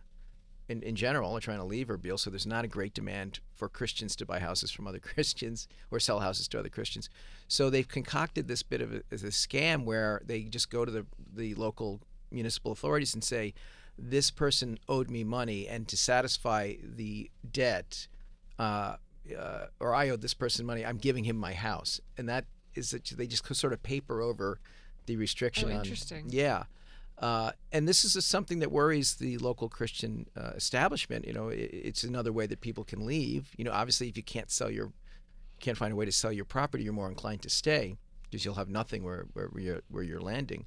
In, 0.67 0.81
in 0.81 0.95
general, 0.95 1.37
are 1.37 1.39
trying 1.39 1.59
to 1.59 1.63
leave 1.63 1.87
Erbil, 1.87 2.17
so 2.17 2.31
there's 2.31 2.47
not 2.47 2.65
a 2.65 2.67
great 2.67 2.95
demand 2.95 3.39
for 3.55 3.69
Christians 3.69 4.15
to 4.17 4.25
buy 4.25 4.39
houses 4.39 4.71
from 4.71 4.87
other 4.87 4.99
Christians 5.13 5.67
or 5.91 5.99
sell 5.99 6.19
houses 6.19 6.47
to 6.49 6.59
other 6.59 6.69
Christians. 6.69 7.09
So 7.47 7.69
they've 7.69 7.87
concocted 7.87 8.47
this 8.47 8.63
bit 8.63 8.81
of 8.81 8.93
a, 8.93 9.01
as 9.11 9.23
a 9.23 9.27
scam 9.27 9.83
where 9.85 10.21
they 10.25 10.43
just 10.43 10.69
go 10.69 10.85
to 10.85 10.91
the 10.91 11.05
the 11.33 11.55
local 11.55 12.01
municipal 12.31 12.71
authorities 12.71 13.13
and 13.13 13.23
say, 13.23 13.53
this 13.97 14.29
person 14.29 14.77
owed 14.89 15.09
me 15.09 15.23
money, 15.23 15.67
and 15.67 15.87
to 15.87 15.97
satisfy 15.97 16.73
the 16.83 17.29
debt, 17.49 18.07
uh, 18.59 18.97
uh, 19.37 19.65
or 19.79 19.95
I 19.95 20.09
owed 20.09 20.21
this 20.21 20.33
person 20.33 20.65
money, 20.65 20.85
I'm 20.85 20.97
giving 20.97 21.23
him 21.23 21.37
my 21.37 21.53
house, 21.53 22.01
and 22.17 22.27
that 22.27 22.45
is 22.73 22.91
that 22.91 23.05
they 23.05 23.27
just 23.27 23.53
sort 23.55 23.71
of 23.73 23.81
paper 23.83 24.21
over 24.21 24.59
the 25.05 25.15
restriction. 25.15 25.69
Oh, 25.69 25.75
on- 25.75 25.79
interesting. 25.79 26.25
yeah. 26.29 26.63
Uh, 27.17 27.51
and 27.71 27.87
this 27.87 28.03
is 28.03 28.15
a, 28.15 28.21
something 28.21 28.59
that 28.59 28.71
worries 28.71 29.15
the 29.15 29.37
local 29.37 29.69
Christian 29.69 30.27
uh, 30.35 30.51
establishment. 30.55 31.25
You 31.25 31.33
know, 31.33 31.49
it, 31.49 31.69
it's 31.71 32.03
another 32.03 32.33
way 32.33 32.45
that 32.47 32.61
people 32.61 32.83
can 32.83 33.05
leave. 33.05 33.49
You 33.57 33.63
know, 33.63 33.71
obviously, 33.71 34.09
if 34.09 34.17
you 34.17 34.23
can't 34.23 34.51
sell 34.51 34.69
your, 34.69 34.91
can't 35.59 35.77
find 35.77 35.93
a 35.93 35.95
way 35.95 36.05
to 36.05 36.11
sell 36.11 36.31
your 36.31 36.45
property, 36.45 36.83
you're 36.83 36.93
more 36.93 37.07
inclined 37.09 37.41
to 37.43 37.49
stay 37.49 37.95
because 38.23 38.43
you'll 38.43 38.55
have 38.55 38.69
nothing 38.69 39.03
where 39.03 39.27
where, 39.33 39.49
you're 39.57 39.81
where 39.89 40.03
you're 40.03 40.19
landing. 40.19 40.65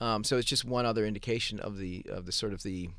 Um, 0.00 0.24
so 0.24 0.36
it's 0.36 0.48
just 0.48 0.64
one 0.64 0.86
other 0.86 1.04
indication 1.04 1.58
of 1.60 1.78
the 1.78 2.04
of 2.08 2.26
the 2.26 2.32
sort 2.32 2.52
of 2.52 2.62
the 2.62 2.90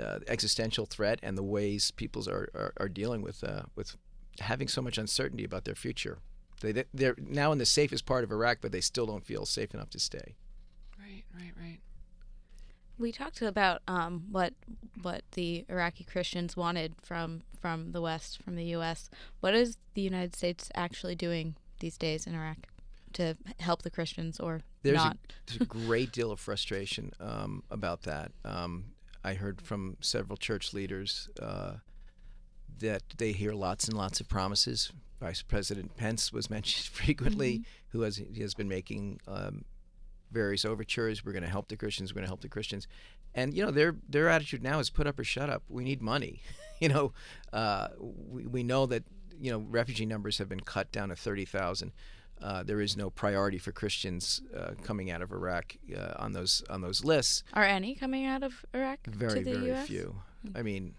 uh, 0.00 0.20
existential 0.28 0.86
threat 0.86 1.18
and 1.22 1.36
the 1.36 1.42
ways 1.42 1.90
peoples 1.90 2.26
are, 2.28 2.48
are, 2.54 2.72
are 2.78 2.88
dealing 2.88 3.22
with 3.22 3.42
uh, 3.44 3.62
with 3.74 3.96
having 4.40 4.68
so 4.68 4.80
much 4.80 4.98
uncertainty 4.98 5.44
about 5.44 5.64
their 5.64 5.74
future. 5.74 6.18
They 6.60 6.84
they're 6.94 7.16
now 7.18 7.50
in 7.52 7.58
the 7.58 7.66
safest 7.66 8.06
part 8.06 8.24
of 8.24 8.30
Iraq, 8.30 8.58
but 8.60 8.72
they 8.72 8.80
still 8.80 9.06
don't 9.06 9.26
feel 9.26 9.44
safe 9.46 9.74
enough 9.74 9.90
to 9.90 9.98
stay. 9.98 10.36
Right, 11.34 11.44
right, 11.56 11.62
right. 11.62 11.78
We 12.98 13.10
talked 13.10 13.42
about 13.42 13.82
um, 13.88 14.24
what 14.30 14.54
what 15.00 15.22
the 15.32 15.64
Iraqi 15.68 16.04
Christians 16.04 16.56
wanted 16.56 16.94
from 17.02 17.42
from 17.60 17.92
the 17.92 18.00
West, 18.00 18.42
from 18.42 18.56
the 18.56 18.64
U.S. 18.64 19.08
What 19.40 19.54
is 19.54 19.76
the 19.94 20.02
United 20.02 20.36
States 20.36 20.70
actually 20.74 21.14
doing 21.14 21.56
these 21.80 21.96
days 21.96 22.26
in 22.26 22.34
Iraq 22.34 22.58
to 23.14 23.36
help 23.60 23.82
the 23.82 23.90
Christians 23.90 24.38
or 24.40 24.60
There's 24.82 24.96
not? 24.96 25.16
A, 25.16 25.32
there's 25.46 25.60
a 25.62 25.64
great 25.64 26.12
deal 26.12 26.30
of 26.30 26.40
frustration 26.40 27.12
um, 27.20 27.62
about 27.70 28.02
that. 28.02 28.32
Um, 28.44 28.84
I 29.24 29.34
heard 29.34 29.60
from 29.60 29.96
several 30.00 30.36
church 30.36 30.72
leaders 30.72 31.28
uh, 31.40 31.74
that 32.80 33.02
they 33.16 33.32
hear 33.32 33.52
lots 33.52 33.86
and 33.86 33.96
lots 33.96 34.20
of 34.20 34.28
promises. 34.28 34.92
Vice 35.20 35.42
President 35.42 35.96
Pence 35.96 36.32
was 36.32 36.50
mentioned 36.56 36.86
frequently, 36.86 37.62
who 37.90 38.02
has 38.02 38.16
he 38.16 38.42
has 38.42 38.54
been 38.54 38.68
making 38.68 39.20
um, 39.28 39.64
various 40.32 40.64
overtures. 40.64 41.24
We're 41.24 41.32
going 41.32 41.44
to 41.44 41.50
help 41.50 41.68
the 41.68 41.76
Christians. 41.76 42.12
We're 42.12 42.16
going 42.20 42.24
to 42.24 42.30
help 42.30 42.40
the 42.40 42.48
Christians, 42.48 42.88
and 43.34 43.54
you 43.54 43.64
know 43.64 43.70
their 43.70 43.96
their 44.08 44.28
attitude 44.28 44.62
now 44.62 44.78
is 44.78 44.90
put 44.90 45.06
up 45.06 45.18
or 45.18 45.24
shut 45.24 45.50
up. 45.50 45.62
We 45.68 45.84
need 45.84 46.02
money. 46.02 46.42
you 46.80 46.88
know, 46.88 47.12
uh, 47.52 47.88
we 47.98 48.46
we 48.46 48.62
know 48.62 48.86
that 48.86 49.04
you 49.40 49.50
know 49.50 49.58
refugee 49.58 50.06
numbers 50.06 50.38
have 50.38 50.48
been 50.48 50.60
cut 50.60 50.90
down 50.92 51.10
to 51.10 51.16
thirty 51.16 51.44
thousand. 51.44 51.92
Uh, 52.40 52.62
there 52.64 52.80
is 52.80 52.96
no 52.96 53.08
priority 53.08 53.58
for 53.58 53.70
Christians 53.70 54.42
uh, 54.56 54.72
coming 54.82 55.12
out 55.12 55.22
of 55.22 55.30
Iraq 55.30 55.76
uh, 55.96 56.14
on 56.16 56.32
those 56.32 56.64
on 56.68 56.80
those 56.80 57.04
lists. 57.04 57.44
Are 57.54 57.64
any 57.64 57.94
coming 57.94 58.26
out 58.26 58.42
of 58.42 58.64
Iraq 58.74 59.06
Very 59.06 59.38
to 59.40 59.44
the 59.44 59.54
very 59.54 59.66
U.S.? 59.68 59.86
few. 59.86 60.16
I 60.56 60.62
mean, 60.62 60.96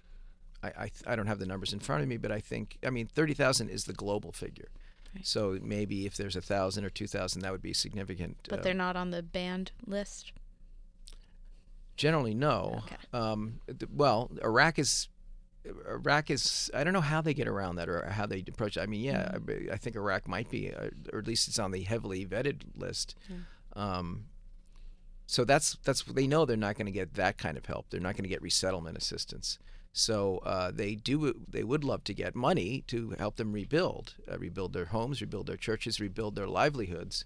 I, 0.64 0.68
I 0.68 0.84
th- 0.84 1.04
I 1.06 1.18
don't 1.18 1.28
have 1.28 1.40
the 1.40 1.46
numbers 1.46 1.74
in 1.74 1.80
front 1.80 2.02
of 2.02 2.08
me, 2.08 2.16
but 2.16 2.32
I 2.32 2.40
think 2.40 2.78
I 2.86 2.90
mean 2.90 3.08
thirty 3.08 3.34
thousand 3.34 3.70
is 3.70 3.84
the 3.84 3.94
global 3.94 4.32
figure. 4.32 4.70
Right. 5.16 5.26
So 5.26 5.60
maybe 5.62 6.06
if 6.06 6.18
there's 6.18 6.36
a 6.36 6.42
thousand 6.42 6.86
or 6.86 6.90
two 6.90 7.08
thousand, 7.08 7.42
that 7.42 7.52
would 7.52 7.62
be 7.62 7.74
significant. 7.74 8.38
But 8.50 8.60
uh, 8.60 8.62
they're 8.64 8.74
not 8.74 8.96
on 8.96 9.12
the 9.12 9.22
banned 9.22 9.72
list. 9.86 10.32
Generally, 11.96 12.34
no. 12.34 12.82
Okay. 12.86 12.96
Um, 13.14 13.60
th- 13.68 13.92
well, 13.94 14.32
Iraq 14.44 14.80
is 14.80 15.10
Iraq 15.88 16.32
is. 16.32 16.72
I 16.74 16.84
don't 16.84 16.94
know 16.94 17.02
how 17.02 17.22
they 17.22 17.34
get 17.36 17.48
around 17.48 17.76
that 17.76 17.88
or 17.88 18.04
how 18.10 18.26
they 18.26 18.44
approach. 18.48 18.78
it. 18.78 18.82
I 18.82 18.86
mean, 18.88 19.02
yeah, 19.02 19.34
Mm-hmm. 19.36 19.70
I, 19.70 19.74
I 19.74 19.78
think 19.78 19.96
Iraq 19.96 20.28
might 20.28 20.50
be, 20.50 20.74
uh, 20.74 20.90
or 21.12 21.20
at 21.20 21.28
least 21.28 21.48
it's 21.48 21.60
on 21.60 21.72
the 21.72 21.84
heavily 21.84 22.26
vetted 22.26 22.64
list. 22.76 23.16
Um, 23.76 24.26
so 25.28 25.46
that's 25.46 25.78
that's 25.84 26.02
they 26.04 26.26
know 26.28 26.46
they're 26.46 26.58
not 26.58 26.76
going 26.76 26.88
to 26.88 26.92
get 26.92 27.14
that 27.14 27.38
kind 27.38 27.58
of 27.58 27.66
help. 27.68 27.90
They're 27.92 28.00
not 28.02 28.16
going 28.16 28.24
to 28.24 28.30
get 28.30 28.42
resettlement 28.42 28.98
assistance. 28.98 29.60
So 29.94 30.40
uh, 30.40 30.72
they 30.72 30.96
do. 30.96 31.36
They 31.48 31.64
would 31.64 31.84
love 31.84 32.04
to 32.06 32.14
get 32.16 32.36
money 32.36 32.84
to 32.88 33.12
help 33.12 33.36
them 33.36 33.54
rebuild, 33.54 34.16
uh, 34.30 34.40
rebuild 34.40 34.74
their 34.74 34.86
homes, 34.86 35.22
rebuild 35.22 35.46
their 35.46 35.56
churches, 35.56 36.00
rebuild 36.00 36.36
their 36.36 36.48
livelihoods. 36.48 37.26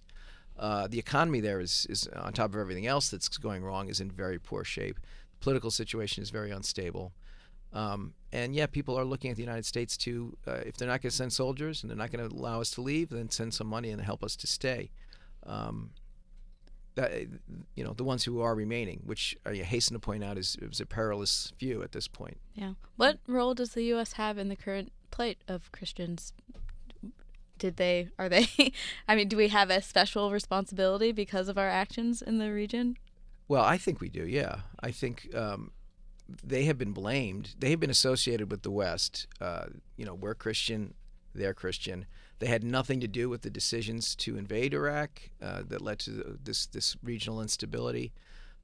Uh, 0.60 0.88
the 0.88 1.00
economy 1.00 1.40
there 1.40 1.62
is, 1.62 1.88
is 1.90 2.08
on 2.08 2.34
top 2.34 2.54
of 2.54 2.60
everything 2.60 2.86
else 2.86 3.10
that's 3.10 3.30
going 3.38 3.64
wrong 3.64 3.88
is 3.88 4.02
in 4.02 4.12
very 4.12 4.38
poor 4.38 4.66
shape. 4.66 5.00
The 5.32 5.44
political 5.44 5.72
situation 5.72 6.22
is 6.22 6.30
very 6.30 6.52
unstable. 6.52 7.14
Um, 7.72 8.14
and 8.34 8.54
yeah, 8.54 8.66
people 8.66 8.98
are 8.98 9.06
looking 9.06 9.32
at 9.32 9.38
the 9.38 9.44
United 9.44 9.66
States 9.66 9.96
to, 9.98 10.36
uh, 10.46 10.62
if 10.66 10.76
they're 10.76 10.88
not 10.88 11.02
going 11.02 11.12
to 11.12 11.16
send 11.16 11.32
soldiers 11.32 11.84
and 11.84 11.90
they're 11.90 11.98
not 11.98 12.12
going 12.12 12.28
to 12.28 12.36
allow 12.36 12.60
us 12.60 12.72
to 12.72 12.82
leave, 12.82 13.10
then 13.10 13.30
send 13.30 13.54
some 13.54 13.68
money 13.68 13.92
and 13.92 14.02
help 14.02 14.24
us 14.24 14.36
to 14.38 14.48
stay. 14.48 14.92
Um, 15.46 15.92
that, 16.98 17.12
you 17.76 17.84
know, 17.84 17.94
the 17.94 18.04
ones 18.04 18.24
who 18.24 18.42
are 18.42 18.56
remaining, 18.56 19.02
which 19.06 19.38
I 19.46 19.54
hasten 19.54 19.94
to 19.94 20.00
point 20.00 20.24
out 20.24 20.38
is, 20.38 20.58
is 20.60 20.82
a 20.82 20.86
perilous 20.86 21.54
view 21.60 21.84
at 21.84 21.92
this 21.92 22.08
point. 22.08 22.38
Yeah. 22.56 22.74
What 22.96 23.20
role 23.28 23.54
does 23.54 23.74
the 23.74 23.84
U.S. 23.84 24.14
have 24.14 24.40
in 24.40 24.50
the 24.50 24.56
current 24.56 24.92
plight 25.12 25.38
of 25.48 25.72
Christians? 25.72 26.34
Did 27.60 27.78
they, 27.78 28.10
are 28.18 28.28
they, 28.28 28.48
I 29.08 29.16
mean, 29.16 29.28
do 29.28 29.38
we 29.38 29.50
have 29.50 29.70
a 29.70 29.82
special 29.82 30.32
responsibility 30.32 31.12
because 31.12 31.50
of 31.50 31.58
our 31.58 31.70
actions 31.70 32.24
in 32.24 32.40
the 32.40 32.52
region? 32.52 32.98
Well, 33.48 33.64
I 33.64 33.78
think 33.78 34.02
we 34.02 34.10
do. 34.10 34.26
Yeah, 34.26 34.62
I 34.80 34.90
think 34.90 35.34
um, 35.36 35.72
they 36.44 36.66
have 36.66 36.80
been 36.80 36.94
blamed. 36.94 37.54
They 37.60 37.70
have 37.70 37.80
been 37.80 37.92
associated 37.92 38.50
with 38.50 38.64
the 38.64 38.72
West. 38.72 39.28
Uh, 39.40 39.68
you 39.98 40.06
know, 40.06 40.16
we're 40.16 40.36
Christian, 40.36 40.96
they're 41.36 41.54
Christian. 41.54 42.08
They 42.40 42.48
had 42.48 42.64
nothing 42.64 43.00
to 43.00 43.08
do 43.08 43.30
with 43.30 43.42
the 43.42 43.50
decisions 43.50 44.16
to 44.18 44.38
invade 44.38 44.74
Iraq 44.74 45.30
uh, 45.42 45.64
that 45.68 45.82
led 45.82 46.00
to 46.00 46.38
this 46.44 46.68
this 46.68 46.96
regional 47.04 47.42
instability. 47.42 48.14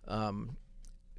Um, 0.08 0.58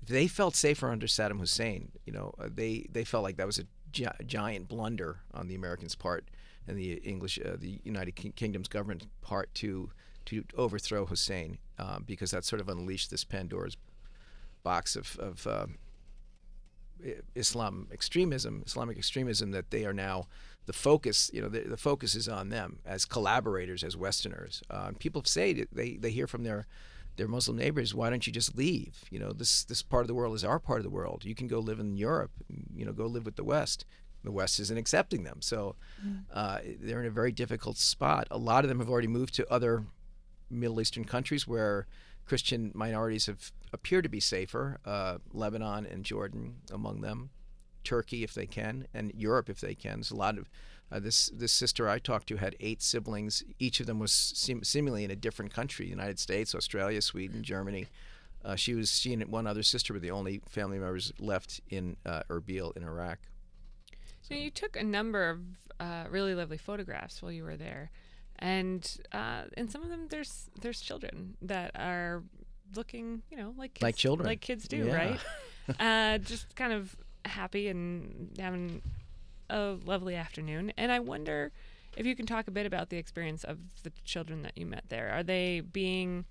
they 0.06 0.28
felt 0.28 0.54
safer 0.54 0.90
under 0.90 1.06
Saddam 1.06 1.40
Hussein. 1.40 1.90
You 2.04 2.12
know, 2.12 2.34
uh, 2.38 2.48
they 2.54 2.86
they 2.90 3.04
felt 3.04 3.24
like 3.24 3.36
that 3.36 3.46
was 3.46 3.58
a 3.58 3.64
gi- 3.92 4.06
giant 4.26 4.68
blunder 4.68 5.20
on 5.32 5.48
the 5.48 5.54
Americans' 5.54 5.94
part 5.94 6.28
and 6.66 6.78
the 6.78 6.94
English, 6.94 7.38
uh, 7.44 7.56
the 7.58 7.80
United 7.84 8.12
King- 8.12 8.32
Kingdom's 8.32 8.68
government 8.68 9.06
part 9.20 9.52
to 9.54 9.90
to 10.26 10.44
overthrow 10.56 11.06
Hussein 11.06 11.58
um, 11.78 12.04
because 12.06 12.30
that 12.30 12.44
sort 12.44 12.60
of 12.60 12.68
unleashed 12.68 13.10
this 13.10 13.24
Pandora's 13.24 13.76
box 14.62 14.96
of, 14.96 15.16
of 15.18 15.46
uh, 15.46 15.66
Islam 17.34 17.88
extremism, 17.92 18.62
Islamic 18.66 18.96
extremism, 18.96 19.50
that 19.50 19.70
they 19.70 19.84
are 19.84 19.92
now 19.92 20.26
the 20.66 20.72
focus. 20.72 21.30
You 21.32 21.42
know, 21.42 21.48
the, 21.48 21.60
the 21.60 21.76
focus 21.76 22.14
is 22.14 22.28
on 22.28 22.48
them 22.48 22.78
as 22.84 23.04
collaborators, 23.04 23.84
as 23.84 23.96
Westerners. 23.96 24.62
Uh, 24.70 24.92
people 24.98 25.22
say 25.24 25.66
they 25.72 25.96
they 25.96 26.10
hear 26.10 26.26
from 26.26 26.44
their 26.44 26.66
their 27.16 27.28
Muslim 27.28 27.56
neighbors, 27.56 27.94
why 27.94 28.10
don't 28.10 28.26
you 28.26 28.32
just 28.32 28.56
leave? 28.56 29.04
You 29.10 29.18
know, 29.18 29.32
this 29.32 29.64
this 29.64 29.82
part 29.82 30.02
of 30.02 30.08
the 30.08 30.14
world 30.14 30.34
is 30.34 30.44
our 30.44 30.58
part 30.58 30.78
of 30.80 30.84
the 30.84 30.90
world. 30.90 31.24
You 31.24 31.34
can 31.34 31.46
go 31.46 31.60
live 31.60 31.78
in 31.78 31.96
Europe. 31.96 32.32
You 32.74 32.84
know, 32.84 32.92
go 32.92 33.06
live 33.06 33.24
with 33.24 33.36
the 33.36 33.44
West. 33.44 33.84
The 34.24 34.32
West 34.32 34.58
isn't 34.58 34.78
accepting 34.78 35.24
them, 35.24 35.42
so 35.42 35.76
uh, 36.32 36.58
they're 36.80 37.00
in 37.00 37.06
a 37.06 37.10
very 37.10 37.30
difficult 37.30 37.76
spot. 37.76 38.26
A 38.30 38.38
lot 38.38 38.64
of 38.64 38.70
them 38.70 38.78
have 38.78 38.88
already 38.88 39.06
moved 39.06 39.34
to 39.34 39.52
other 39.52 39.84
Middle 40.48 40.80
Eastern 40.80 41.04
countries 41.04 41.46
where 41.46 41.86
Christian 42.24 42.72
minorities 42.74 43.26
have 43.26 43.52
appear 43.72 44.00
to 44.00 44.08
be 44.08 44.20
safer. 44.20 44.78
Uh, 44.84 45.18
Lebanon 45.32 45.84
and 45.84 46.04
Jordan 46.04 46.56
among 46.72 47.02
them, 47.02 47.30
Turkey 47.84 48.24
if 48.24 48.34
they 48.34 48.46
can, 48.46 48.86
and 48.94 49.12
Europe 49.14 49.48
if 49.50 49.60
they 49.60 49.74
can. 49.74 49.94
There's 49.98 50.10
a 50.10 50.16
lot 50.16 50.38
of 50.38 50.48
uh, 50.92 50.98
this 51.00 51.30
this 51.34 51.52
sister 51.52 51.88
I 51.88 51.98
talked 51.98 52.26
to 52.28 52.36
had 52.36 52.56
eight 52.60 52.82
siblings. 52.82 53.42
Each 53.58 53.80
of 53.80 53.86
them 53.86 53.98
was 53.98 54.12
seem, 54.12 54.62
seemingly 54.64 55.04
in 55.04 55.10
a 55.10 55.16
different 55.16 55.52
country: 55.52 55.86
United 55.88 56.18
States, 56.18 56.54
Australia, 56.54 57.00
Sweden, 57.02 57.42
Germany. 57.42 57.86
Uh, 58.44 58.56
she 58.56 58.74
was 58.74 58.98
she 58.98 59.12
and 59.12 59.24
one 59.26 59.46
other 59.46 59.62
sister 59.62 59.92
were 59.94 59.98
the 60.00 60.10
only 60.10 60.40
family 60.48 60.78
members 60.78 61.12
left 61.18 61.60
in 61.70 61.96
uh, 62.04 62.22
Erbil 62.28 62.76
in 62.76 62.82
Iraq. 62.84 63.18
So 64.20 64.34
you 64.34 64.50
took 64.50 64.76
a 64.76 64.82
number 64.84 65.30
of 65.30 65.40
uh, 65.80 66.04
really 66.10 66.34
lovely 66.34 66.58
photographs 66.58 67.22
while 67.22 67.32
you 67.32 67.44
were 67.44 67.56
there, 67.56 67.90
and 68.38 68.86
uh, 69.12 69.44
in 69.56 69.68
some 69.68 69.82
of 69.82 69.88
them 69.88 70.08
there's 70.10 70.50
there's 70.60 70.80
children 70.80 71.36
that 71.42 71.70
are 71.74 72.22
looking, 72.76 73.22
you 73.30 73.36
know, 73.36 73.54
like 73.56 73.74
kids, 73.74 73.82
Like 73.82 73.96
children. 73.96 74.26
like 74.26 74.40
kids 74.40 74.66
do, 74.68 74.78
Yeah. 74.86 74.94
right? 74.96 75.20
uh, 75.80 76.18
just 76.18 76.54
kind 76.56 76.72
of 76.72 76.94
happy 77.24 77.68
and 77.68 78.30
having 78.38 78.82
a 79.50 79.76
lovely 79.84 80.14
afternoon. 80.14 80.72
And 80.76 80.90
I 80.90 81.00
wonder 81.00 81.52
if 81.96 82.06
you 82.06 82.16
can 82.16 82.26
talk 82.26 82.48
a 82.48 82.50
bit 82.50 82.66
about 82.66 82.90
the 82.90 82.96
experience 82.96 83.44
of 83.44 83.58
the 83.82 83.92
children 84.04 84.42
that 84.42 84.56
you 84.56 84.66
met 84.66 84.84
there. 84.88 85.10
Are 85.10 85.22
they 85.22 85.60
being, 85.60 86.24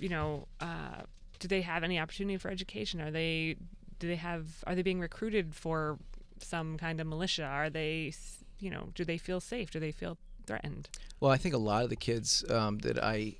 you 0.00 0.08
know, 0.08 0.48
uh, 0.60 1.02
do 1.38 1.48
they 1.48 1.62
have 1.62 1.84
any 1.84 1.98
opportunity 1.98 2.36
for 2.36 2.50
education? 2.50 3.00
Are 3.00 3.10
they, 3.10 3.56
do 3.98 4.08
they 4.08 4.16
have, 4.16 4.46
are 4.66 4.74
they 4.74 4.82
being 4.82 5.00
recruited 5.00 5.54
for 5.54 5.98
some 6.40 6.78
kind 6.78 7.00
of 7.00 7.06
militia? 7.06 7.44
Are 7.44 7.70
they, 7.70 8.12
you 8.58 8.70
know, 8.70 8.88
do 8.94 9.04
they 9.04 9.18
feel 9.18 9.40
safe? 9.40 9.70
Do 9.70 9.80
they 9.80 9.92
feel 9.92 10.18
threatened? 10.46 10.88
Well, 11.20 11.30
I 11.30 11.36
think 11.36 11.54
a 11.54 11.58
lot 11.58 11.84
of 11.84 11.90
the 11.90 11.96
kids 11.96 12.44
um, 12.50 12.78
that 12.78 13.02
I 13.02 13.36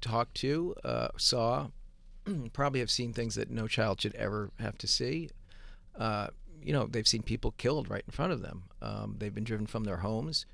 talked 0.00 0.34
to, 0.36 0.74
uh, 0.84 1.08
saw, 1.16 1.68
probably 2.52 2.80
have 2.80 2.90
seen 2.90 3.12
things 3.12 3.36
that 3.36 3.50
no 3.50 3.68
child 3.68 4.00
should 4.00 4.14
ever 4.16 4.50
have 4.58 4.76
to 4.78 4.86
see. 4.86 5.30
Uh, 5.98 6.28
you 6.62 6.72
know, 6.72 6.86
they've 6.86 7.06
seen 7.06 7.22
people 7.22 7.52
killed 7.52 7.88
right 7.88 8.02
in 8.06 8.12
front 8.12 8.32
of 8.32 8.42
them. 8.42 8.64
Um, 8.82 9.16
they've 9.18 9.34
been 9.34 9.44
driven 9.44 9.66
from 9.66 9.84
their 9.84 9.98
homes. 9.98 10.46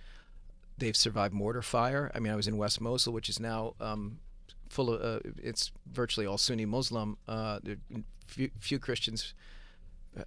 They've 0.79 0.97
survived 0.97 1.33
mortar 1.33 1.63
fire. 1.63 2.11
I 2.15 2.19
mean, 2.19 2.33
I 2.33 2.37
was 2.37 2.49
in 2.49 2.57
West 2.57 2.81
Mosul, 2.81 3.13
which 3.13 3.29
is 3.29 3.41
now 3.41 3.75
um, 3.81 4.19
full 4.69 4.93
of, 4.93 5.01
uh, 5.03 5.31
it's 5.43 5.71
virtually 5.91 6.27
all 6.27 6.39
Sunni 6.39 6.67
Muslim. 6.67 7.17
Uh, 7.27 7.61
few, 8.27 8.51
few 8.59 8.79
Christians, 8.79 9.35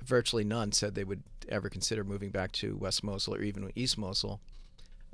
virtually 0.04 0.44
none, 0.44 0.72
said 0.72 0.96
they 0.96 1.04
would 1.04 1.24
ever 1.50 1.70
consider 1.70 2.04
moving 2.04 2.30
back 2.30 2.52
to 2.54 2.76
West 2.78 3.04
Mosul 3.04 3.36
or 3.36 3.42
even 3.42 3.72
East 3.76 3.98
Mosul 3.98 4.40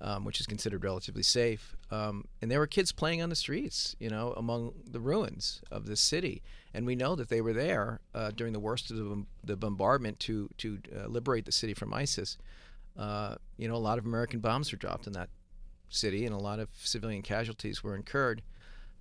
um, 0.01 0.25
which 0.25 0.39
is 0.39 0.47
considered 0.47 0.83
relatively 0.83 1.23
safe. 1.23 1.75
Um, 1.91 2.25
and 2.41 2.49
there 2.49 2.59
were 2.59 2.67
kids 2.67 2.91
playing 2.91 3.21
on 3.21 3.29
the 3.29 3.35
streets, 3.35 3.95
you 3.99 4.09
know, 4.09 4.33
among 4.35 4.73
the 4.89 4.99
ruins 4.99 5.61
of 5.69 5.85
this 5.85 6.01
city. 6.01 6.41
And 6.73 6.85
we 6.85 6.95
know 6.95 7.15
that 7.15 7.29
they 7.29 7.41
were 7.41 7.53
there 7.53 7.99
uh, 8.15 8.31
during 8.31 8.53
the 8.53 8.59
worst 8.59 8.89
of 8.89 8.97
the, 8.97 9.25
the 9.43 9.55
bombardment 9.55 10.19
to 10.21 10.49
to 10.57 10.79
uh, 10.95 11.07
liberate 11.07 11.45
the 11.45 11.51
city 11.51 11.73
from 11.73 11.93
ISIS. 11.93 12.37
Uh, 12.97 13.35
you 13.57 13.67
know, 13.67 13.75
a 13.75 13.77
lot 13.77 13.97
of 13.97 14.05
American 14.05 14.39
bombs 14.39 14.71
were 14.71 14.77
dropped 14.77 15.07
in 15.07 15.13
that 15.13 15.29
city, 15.89 16.25
and 16.25 16.33
a 16.33 16.39
lot 16.39 16.59
of 16.59 16.69
civilian 16.73 17.21
casualties 17.21 17.83
were 17.83 17.95
incurred. 17.95 18.41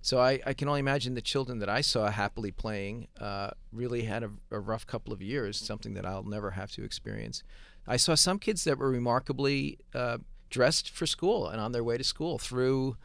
So 0.03 0.19
I, 0.19 0.39
I 0.45 0.53
can 0.53 0.67
only 0.67 0.79
imagine 0.79 1.13
the 1.13 1.21
children 1.21 1.59
that 1.59 1.69
I 1.69 1.81
saw 1.81 2.09
happily 2.09 2.51
playing 2.51 3.07
uh, 3.19 3.51
really 3.71 4.03
had 4.03 4.23
a, 4.23 4.31
a 4.49 4.59
rough 4.59 4.87
couple 4.87 5.13
of 5.13 5.21
years, 5.21 5.57
something 5.57 5.93
that 5.93 6.05
I'll 6.05 6.23
never 6.23 6.51
have 6.51 6.71
to 6.71 6.83
experience. 6.83 7.43
I 7.87 7.97
saw 7.97 8.15
some 8.15 8.39
kids 8.39 8.63
that 8.63 8.79
were 8.79 8.89
remarkably 8.89 9.77
uh, 9.93 10.17
dressed 10.51 10.91
for 10.91 11.07
school 11.07 11.47
and 11.47 11.59
on 11.59 11.71
their 11.71 11.83
way 11.83 11.97
to 11.97 12.03
school 12.03 12.37
through 12.37 12.95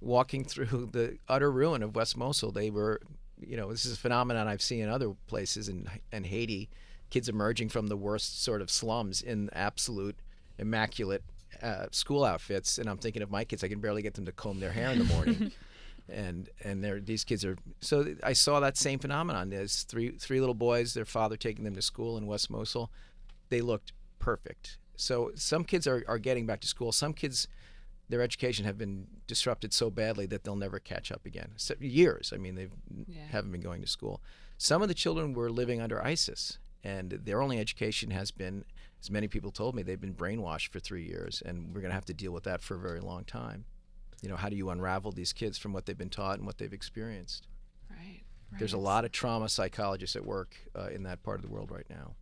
walking 0.00 0.44
through 0.52 0.90
the 0.92 1.16
utter 1.28 1.50
ruin 1.50 1.82
of 1.82 1.96
West 1.96 2.16
Mosul. 2.16 2.52
They 2.52 2.68
were, 2.68 3.00
you 3.40 3.56
know, 3.56 3.70
this 3.70 3.86
is 3.86 3.94
a 3.94 3.98
phenomenon 3.98 4.46
I've 4.46 4.60
seen 4.60 4.82
in 4.82 4.90
other 4.90 5.14
places 5.26 5.70
in, 5.70 5.88
in 6.12 6.24
Haiti. 6.24 6.68
Kids 7.08 7.28
emerging 7.28 7.68
from 7.68 7.86
the 7.86 7.96
worst 7.96 8.42
sort 8.42 8.60
of 8.60 8.68
slums 8.68 9.22
in 9.22 9.48
absolute 9.52 10.16
immaculate 10.58 11.22
uh, 11.62 11.86
school 11.92 12.24
outfits, 12.24 12.78
and 12.78 12.90
I'm 12.90 12.98
thinking 12.98 13.22
of 13.22 13.30
my 13.30 13.44
kids. 13.44 13.62
I 13.62 13.68
can 13.68 13.80
barely 13.80 14.02
get 14.02 14.14
them 14.14 14.26
to 14.26 14.32
comb 14.32 14.58
their 14.58 14.72
hair 14.72 14.90
in 14.90 14.98
the 14.98 15.04
morning. 15.04 15.52
and 16.08 16.48
and 16.64 16.82
they're, 16.82 17.00
these 17.00 17.24
kids 17.24 17.44
are 17.44 17.56
so 17.80 18.14
I 18.22 18.32
saw 18.32 18.60
that 18.60 18.76
same 18.76 18.98
phenomenon. 18.98 19.50
There's 19.50 19.84
three 19.84 20.10
three 20.10 20.40
little 20.40 20.54
boys, 20.54 20.94
their 20.94 21.04
father 21.04 21.36
taking 21.36 21.64
them 21.64 21.74
to 21.74 21.82
school 21.82 22.16
in 22.16 22.26
West 22.26 22.50
Mosul. 22.50 22.90
They 23.48 23.60
looked 23.60 23.92
perfect. 24.18 24.78
So 24.96 25.30
some 25.34 25.64
kids 25.64 25.86
are, 25.86 26.04
are 26.08 26.18
getting 26.18 26.46
back 26.46 26.60
to 26.60 26.66
school. 26.68 26.92
Some 26.92 27.12
kids, 27.12 27.48
their 28.08 28.22
education 28.22 28.64
have 28.64 28.78
been 28.78 29.06
disrupted 29.26 29.72
so 29.72 29.90
badly 29.90 30.26
that 30.26 30.44
they'll 30.44 30.56
never 30.56 30.78
catch 30.78 31.12
up 31.12 31.26
again. 31.26 31.52
So, 31.56 31.74
years. 31.80 32.32
I 32.34 32.38
mean, 32.38 32.54
they 32.54 32.68
Yeah. 33.06 33.26
haven't 33.28 33.52
been 33.52 33.60
going 33.60 33.82
to 33.82 33.88
school. 33.88 34.20
Some 34.58 34.82
of 34.82 34.88
the 34.88 34.94
children 34.94 35.34
were 35.34 35.50
living 35.50 35.80
under 35.80 36.02
ISIS, 36.04 36.58
and 36.82 37.10
their 37.10 37.42
only 37.42 37.58
education 37.58 38.10
has 38.12 38.30
been, 38.30 38.64
as 39.00 39.10
many 39.10 39.28
people 39.28 39.50
told 39.50 39.74
me, 39.74 39.82
they've 39.82 40.00
been 40.00 40.14
brainwashed 40.14 40.68
for 40.68 40.80
three 40.80 41.04
years, 41.04 41.42
and 41.44 41.74
we're 41.74 41.80
going 41.82 41.90
to 41.90 41.94
have 41.94 42.06
to 42.06 42.14
deal 42.14 42.32
with 42.32 42.44
that 42.44 42.62
for 42.62 42.76
a 42.76 42.78
very 42.80 43.00
long 43.00 43.24
time. 43.24 43.64
You 44.22 44.30
know, 44.30 44.36
how 44.36 44.48
do 44.48 44.56
you 44.56 44.70
unravel 44.70 45.12
these 45.12 45.32
kids 45.34 45.58
from 45.58 45.72
what 45.74 45.84
they've 45.84 45.98
been 45.98 46.08
taught 46.08 46.38
and 46.38 46.46
what 46.46 46.56
they've 46.56 46.72
experienced? 46.72 47.48
Right. 47.90 48.22
There's 48.58 48.72
a 48.72 48.78
lot 48.78 49.04
of 49.04 49.12
trauma 49.12 49.48
psychologists 49.50 50.16
at 50.16 50.24
work 50.24 50.56
uh, 50.74 50.86
in 50.88 51.02
that 51.02 51.22
part 51.22 51.36
of 51.38 51.42
the 51.42 51.52
world 51.52 51.70
right 51.70 51.84
now. 51.90 52.14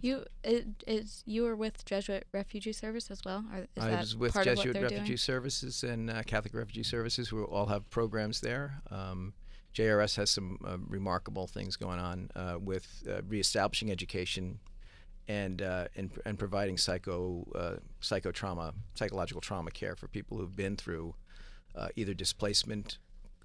You 0.00 0.24
it, 0.42 0.66
is 0.86 1.22
you 1.26 1.42
were 1.44 1.56
with 1.56 1.84
Jesuit 1.84 2.26
Refugee 2.32 2.72
Service 2.72 3.10
as 3.10 3.24
well? 3.24 3.44
Or 3.52 3.60
is 3.60 3.84
I 3.84 3.90
that 3.90 4.00
was 4.00 4.16
with 4.16 4.32
part 4.32 4.44
Jesuit 4.44 4.58
of 4.58 4.66
what 4.66 4.74
they're 4.74 4.82
Refugee 4.82 5.06
doing? 5.06 5.16
Services 5.16 5.84
and 5.84 6.10
uh, 6.10 6.22
Catholic 6.22 6.54
Refugee 6.54 6.82
Services, 6.82 7.28
who 7.28 7.44
all 7.44 7.66
have 7.66 7.88
programs 7.90 8.40
there. 8.40 8.82
Um, 8.90 9.34
JRS 9.74 10.16
has 10.16 10.30
some 10.30 10.58
uh, 10.64 10.76
remarkable 10.86 11.46
things 11.46 11.76
going 11.76 11.98
on 11.98 12.30
uh, 12.36 12.58
with 12.60 13.02
uh, 13.08 13.22
reestablishing 13.28 13.90
education 13.90 14.60
and, 15.26 15.62
uh, 15.62 15.86
and 15.96 16.10
and 16.24 16.38
providing 16.38 16.76
psycho 16.76 17.46
uh, 17.54 17.76
psychotrauma, 18.02 18.74
psychological 18.94 19.40
trauma 19.40 19.70
care 19.70 19.96
for 19.96 20.06
people 20.06 20.36
who've 20.38 20.54
been 20.54 20.76
through 20.76 21.14
uh, 21.74 21.88
either 21.96 22.14
displacement, 22.14 22.98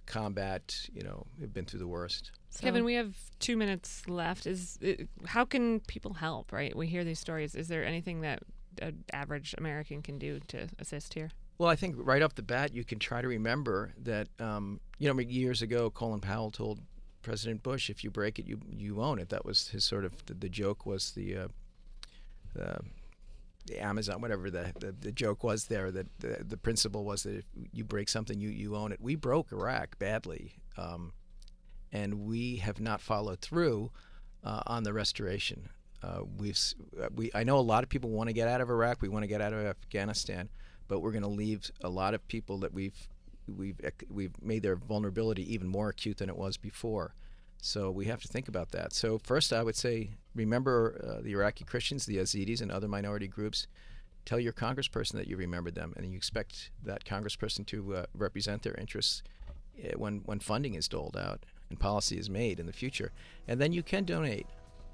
combat, 0.10 0.89
you 0.93 1.04
know, 1.04 1.26
have 1.39 1.54
been 1.54 1.65
through 1.65 1.80
the 1.80 1.88
worst. 1.88 2.32
Kevin, 2.60 2.84
we 2.84 2.95
have 2.95 3.15
two 3.39 3.56
minutes 3.56 4.08
left. 4.10 4.45
Is 4.45 4.78
it, 4.82 5.08
how 5.26 5.45
can 5.45 5.80
people 5.82 6.15
help? 6.15 6.52
Right, 6.52 6.76
we 6.76 6.88
hear 6.88 7.06
these 7.06 7.19
stories. 7.19 7.56
Is 7.56 7.69
there 7.69 7.86
anything 7.86 8.22
that 8.22 8.39
an 8.82 9.06
average 9.13 9.56
American 9.58 10.02
can 10.02 10.17
do 10.17 10.39
to 10.48 10.67
assist 10.80 11.13
here? 11.13 11.30
Well, 11.58 11.69
I 11.69 11.76
think 11.76 11.95
right 11.98 12.22
off 12.22 12.36
the 12.36 12.41
bat, 12.41 12.74
you 12.74 12.84
can 12.84 13.00
try 13.00 13.22
to 13.22 13.28
remember 13.28 13.93
that, 14.04 14.28
um, 14.39 14.80
you 14.98 15.13
know, 15.13 15.19
years 15.19 15.62
ago, 15.62 15.89
Colin 15.89 16.22
Powell 16.22 16.52
told 16.52 16.80
President 17.22 17.63
Bush, 17.63 17.89
if 17.89 18.04
you 18.04 18.10
break 18.10 18.39
it, 18.39 18.45
you, 18.45 18.60
you 18.69 19.02
own 19.02 19.19
it. 19.19 19.30
That 19.30 19.45
was 19.45 19.67
his 19.69 19.84
sort 19.84 20.06
of, 20.06 20.26
the, 20.26 20.34
the 20.34 20.50
joke 20.50 20.86
was 20.86 21.12
the, 21.12 21.36
uh, 21.36 21.48
the, 22.56 22.62
the 22.63 22.80
Amazon, 23.78 24.22
whatever 24.22 24.50
the, 24.50 24.74
the, 24.80 24.91
the 24.91 25.12
joke 25.12 25.43
was 25.43 25.65
there, 25.65 25.91
that 25.91 26.08
the, 26.19 26.43
the 26.43 26.58
principle 26.58 27.04
was 27.04 27.24
that 27.24 27.36
if 27.36 27.45
you 27.72 27.84
break 27.84 28.10
something, 28.10 28.39
you, 28.39 28.50
you 28.50 28.76
own 28.76 28.91
it. 28.91 29.00
We 29.02 29.15
broke 29.15 29.52
Iraq 29.52 30.00
badly, 30.00 30.54
um, 30.78 31.13
and 31.91 32.26
we 32.26 32.58
have 32.58 32.80
not 32.80 33.02
followed 33.02 33.41
through 33.41 33.91
uh, 34.43 34.62
on 34.65 34.84
the 34.84 34.93
restoration. 34.93 35.69
Uh, 36.02 36.22
we've, 36.38 36.58
uh, 37.02 37.10
we, 37.13 37.30
I 37.36 37.43
know 37.43 37.58
a 37.58 37.62
lot 37.62 37.84
of 37.84 37.89
people 37.89 38.10
want 38.10 38.30
to 38.30 38.34
get 38.34 38.48
out 38.48 38.62
of 38.62 38.69
Iraq. 38.69 39.02
We 39.02 39.10
want 39.10 39.24
to 39.24 39.28
get 39.28 39.41
out 39.41 39.54
of 39.54 39.65
Afghanistan 39.65 40.50
but 40.89 41.00
we're 41.00 41.12
going 41.12 41.24
to 41.24 41.30
leave 41.30 41.72
a 41.82 41.88
lot 41.88 42.13
of 42.13 42.28
people 42.28 42.58
that 42.58 42.74
we've 42.74 43.08
we've 43.48 43.80
we've 44.10 44.34
made 44.41 44.63
their 44.63 44.76
vulnerability 44.76 45.54
even 45.54 45.69
more 45.69 45.88
acute 45.88 46.17
than 46.17 46.28
it 46.28 46.36
was 46.36 46.58
before. 46.58 47.13
So 47.62 47.91
we 47.91 48.06
have 48.06 48.22
to 48.22 48.28
think 48.28 48.48
about 48.48 48.72
that. 48.72 48.93
So 48.93 49.17
first, 49.17 49.52
I 49.52 49.63
would 49.63 49.76
say 49.76 50.12
remember 50.34 51.02
uh, 51.04 51.22
the 51.22 51.32
Iraqi 51.32 51.65
Christians, 51.65 52.06
the 52.06 52.17
Yazidis, 52.17 52.62
and 52.62 52.72
other 52.72 52.88
minority 52.88 53.28
groups. 53.28 53.67
Tell 54.26 54.39
your 54.39 54.54
congressperson 54.54 55.13
that 55.13 55.28
you 55.28 55.38
remembered 55.38 55.76
them, 55.76 55.93
and 55.98 56.06
you 56.06 56.15
expect 56.15 56.72
that 56.84 57.04
congressperson 57.04 57.65
to 57.67 57.95
uh, 57.95 58.06
represent 58.13 58.63
their 58.63 58.76
interests 58.76 59.24
uh, 59.84 59.98
when 59.98 60.22
when 60.26 60.39
funding 60.39 60.76
is 60.76 60.88
doled 60.88 61.17
out 61.17 61.45
and 61.69 61.80
policy 61.80 62.17
is 62.17 62.30
made 62.30 62.60
in 62.60 62.65
the 62.65 62.74
future. 62.74 63.12
And 63.48 63.60
then 63.60 63.72
you 63.72 63.84
can 63.84 64.04
donate. 64.04 64.48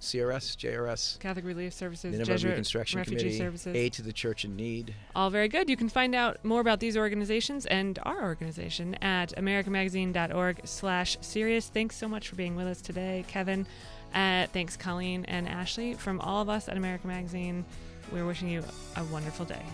CRS, 0.05 0.55
JRS, 0.55 1.19
Catholic 1.19 1.45
Relief 1.45 1.73
Services, 1.73 2.11
Nineveh 2.11 2.33
Jesuit 2.33 2.49
Reconstruction 2.51 2.99
Refugee 2.99 3.17
Committee, 3.17 3.37
Services. 3.37 3.75
Aid 3.75 3.93
to 3.93 4.01
the 4.01 4.13
Church 4.13 4.45
in 4.45 4.55
Need. 4.55 4.93
All 5.15 5.29
very 5.29 5.47
good. 5.47 5.69
You 5.69 5.75
can 5.75 5.89
find 5.89 6.15
out 6.15 6.43
more 6.45 6.61
about 6.61 6.79
these 6.79 6.95
organizations 6.95 7.65
and 7.65 7.97
our 8.03 8.23
organization 8.23 8.95
at 8.95 9.35
americamagazine.org 9.35 10.61
slash 10.63 11.17
sirius. 11.21 11.69
Thanks 11.69 11.95
so 11.97 12.07
much 12.07 12.29
for 12.29 12.35
being 12.35 12.55
with 12.55 12.67
us 12.67 12.81
today, 12.81 13.25
Kevin. 13.27 13.65
Uh, 14.13 14.47
thanks, 14.47 14.77
Colleen 14.77 15.25
and 15.25 15.47
Ashley. 15.47 15.95
From 15.95 16.21
all 16.21 16.41
of 16.41 16.49
us 16.49 16.69
at 16.69 16.77
American 16.77 17.09
Magazine, 17.09 17.65
we're 18.11 18.25
wishing 18.25 18.47
you 18.47 18.63
a 18.95 19.03
wonderful 19.05 19.45
day. 19.45 19.65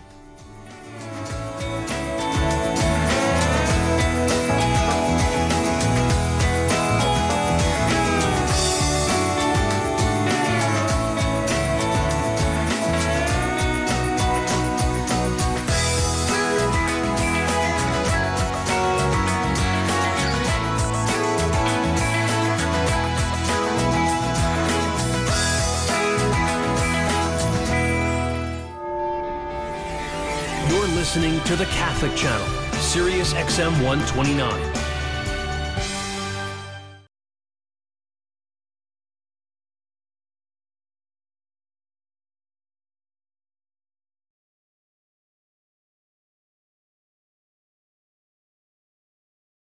Channel, 32.10 32.46
Sirius 32.80 33.32
XM 33.34 33.70
129. 33.84 34.71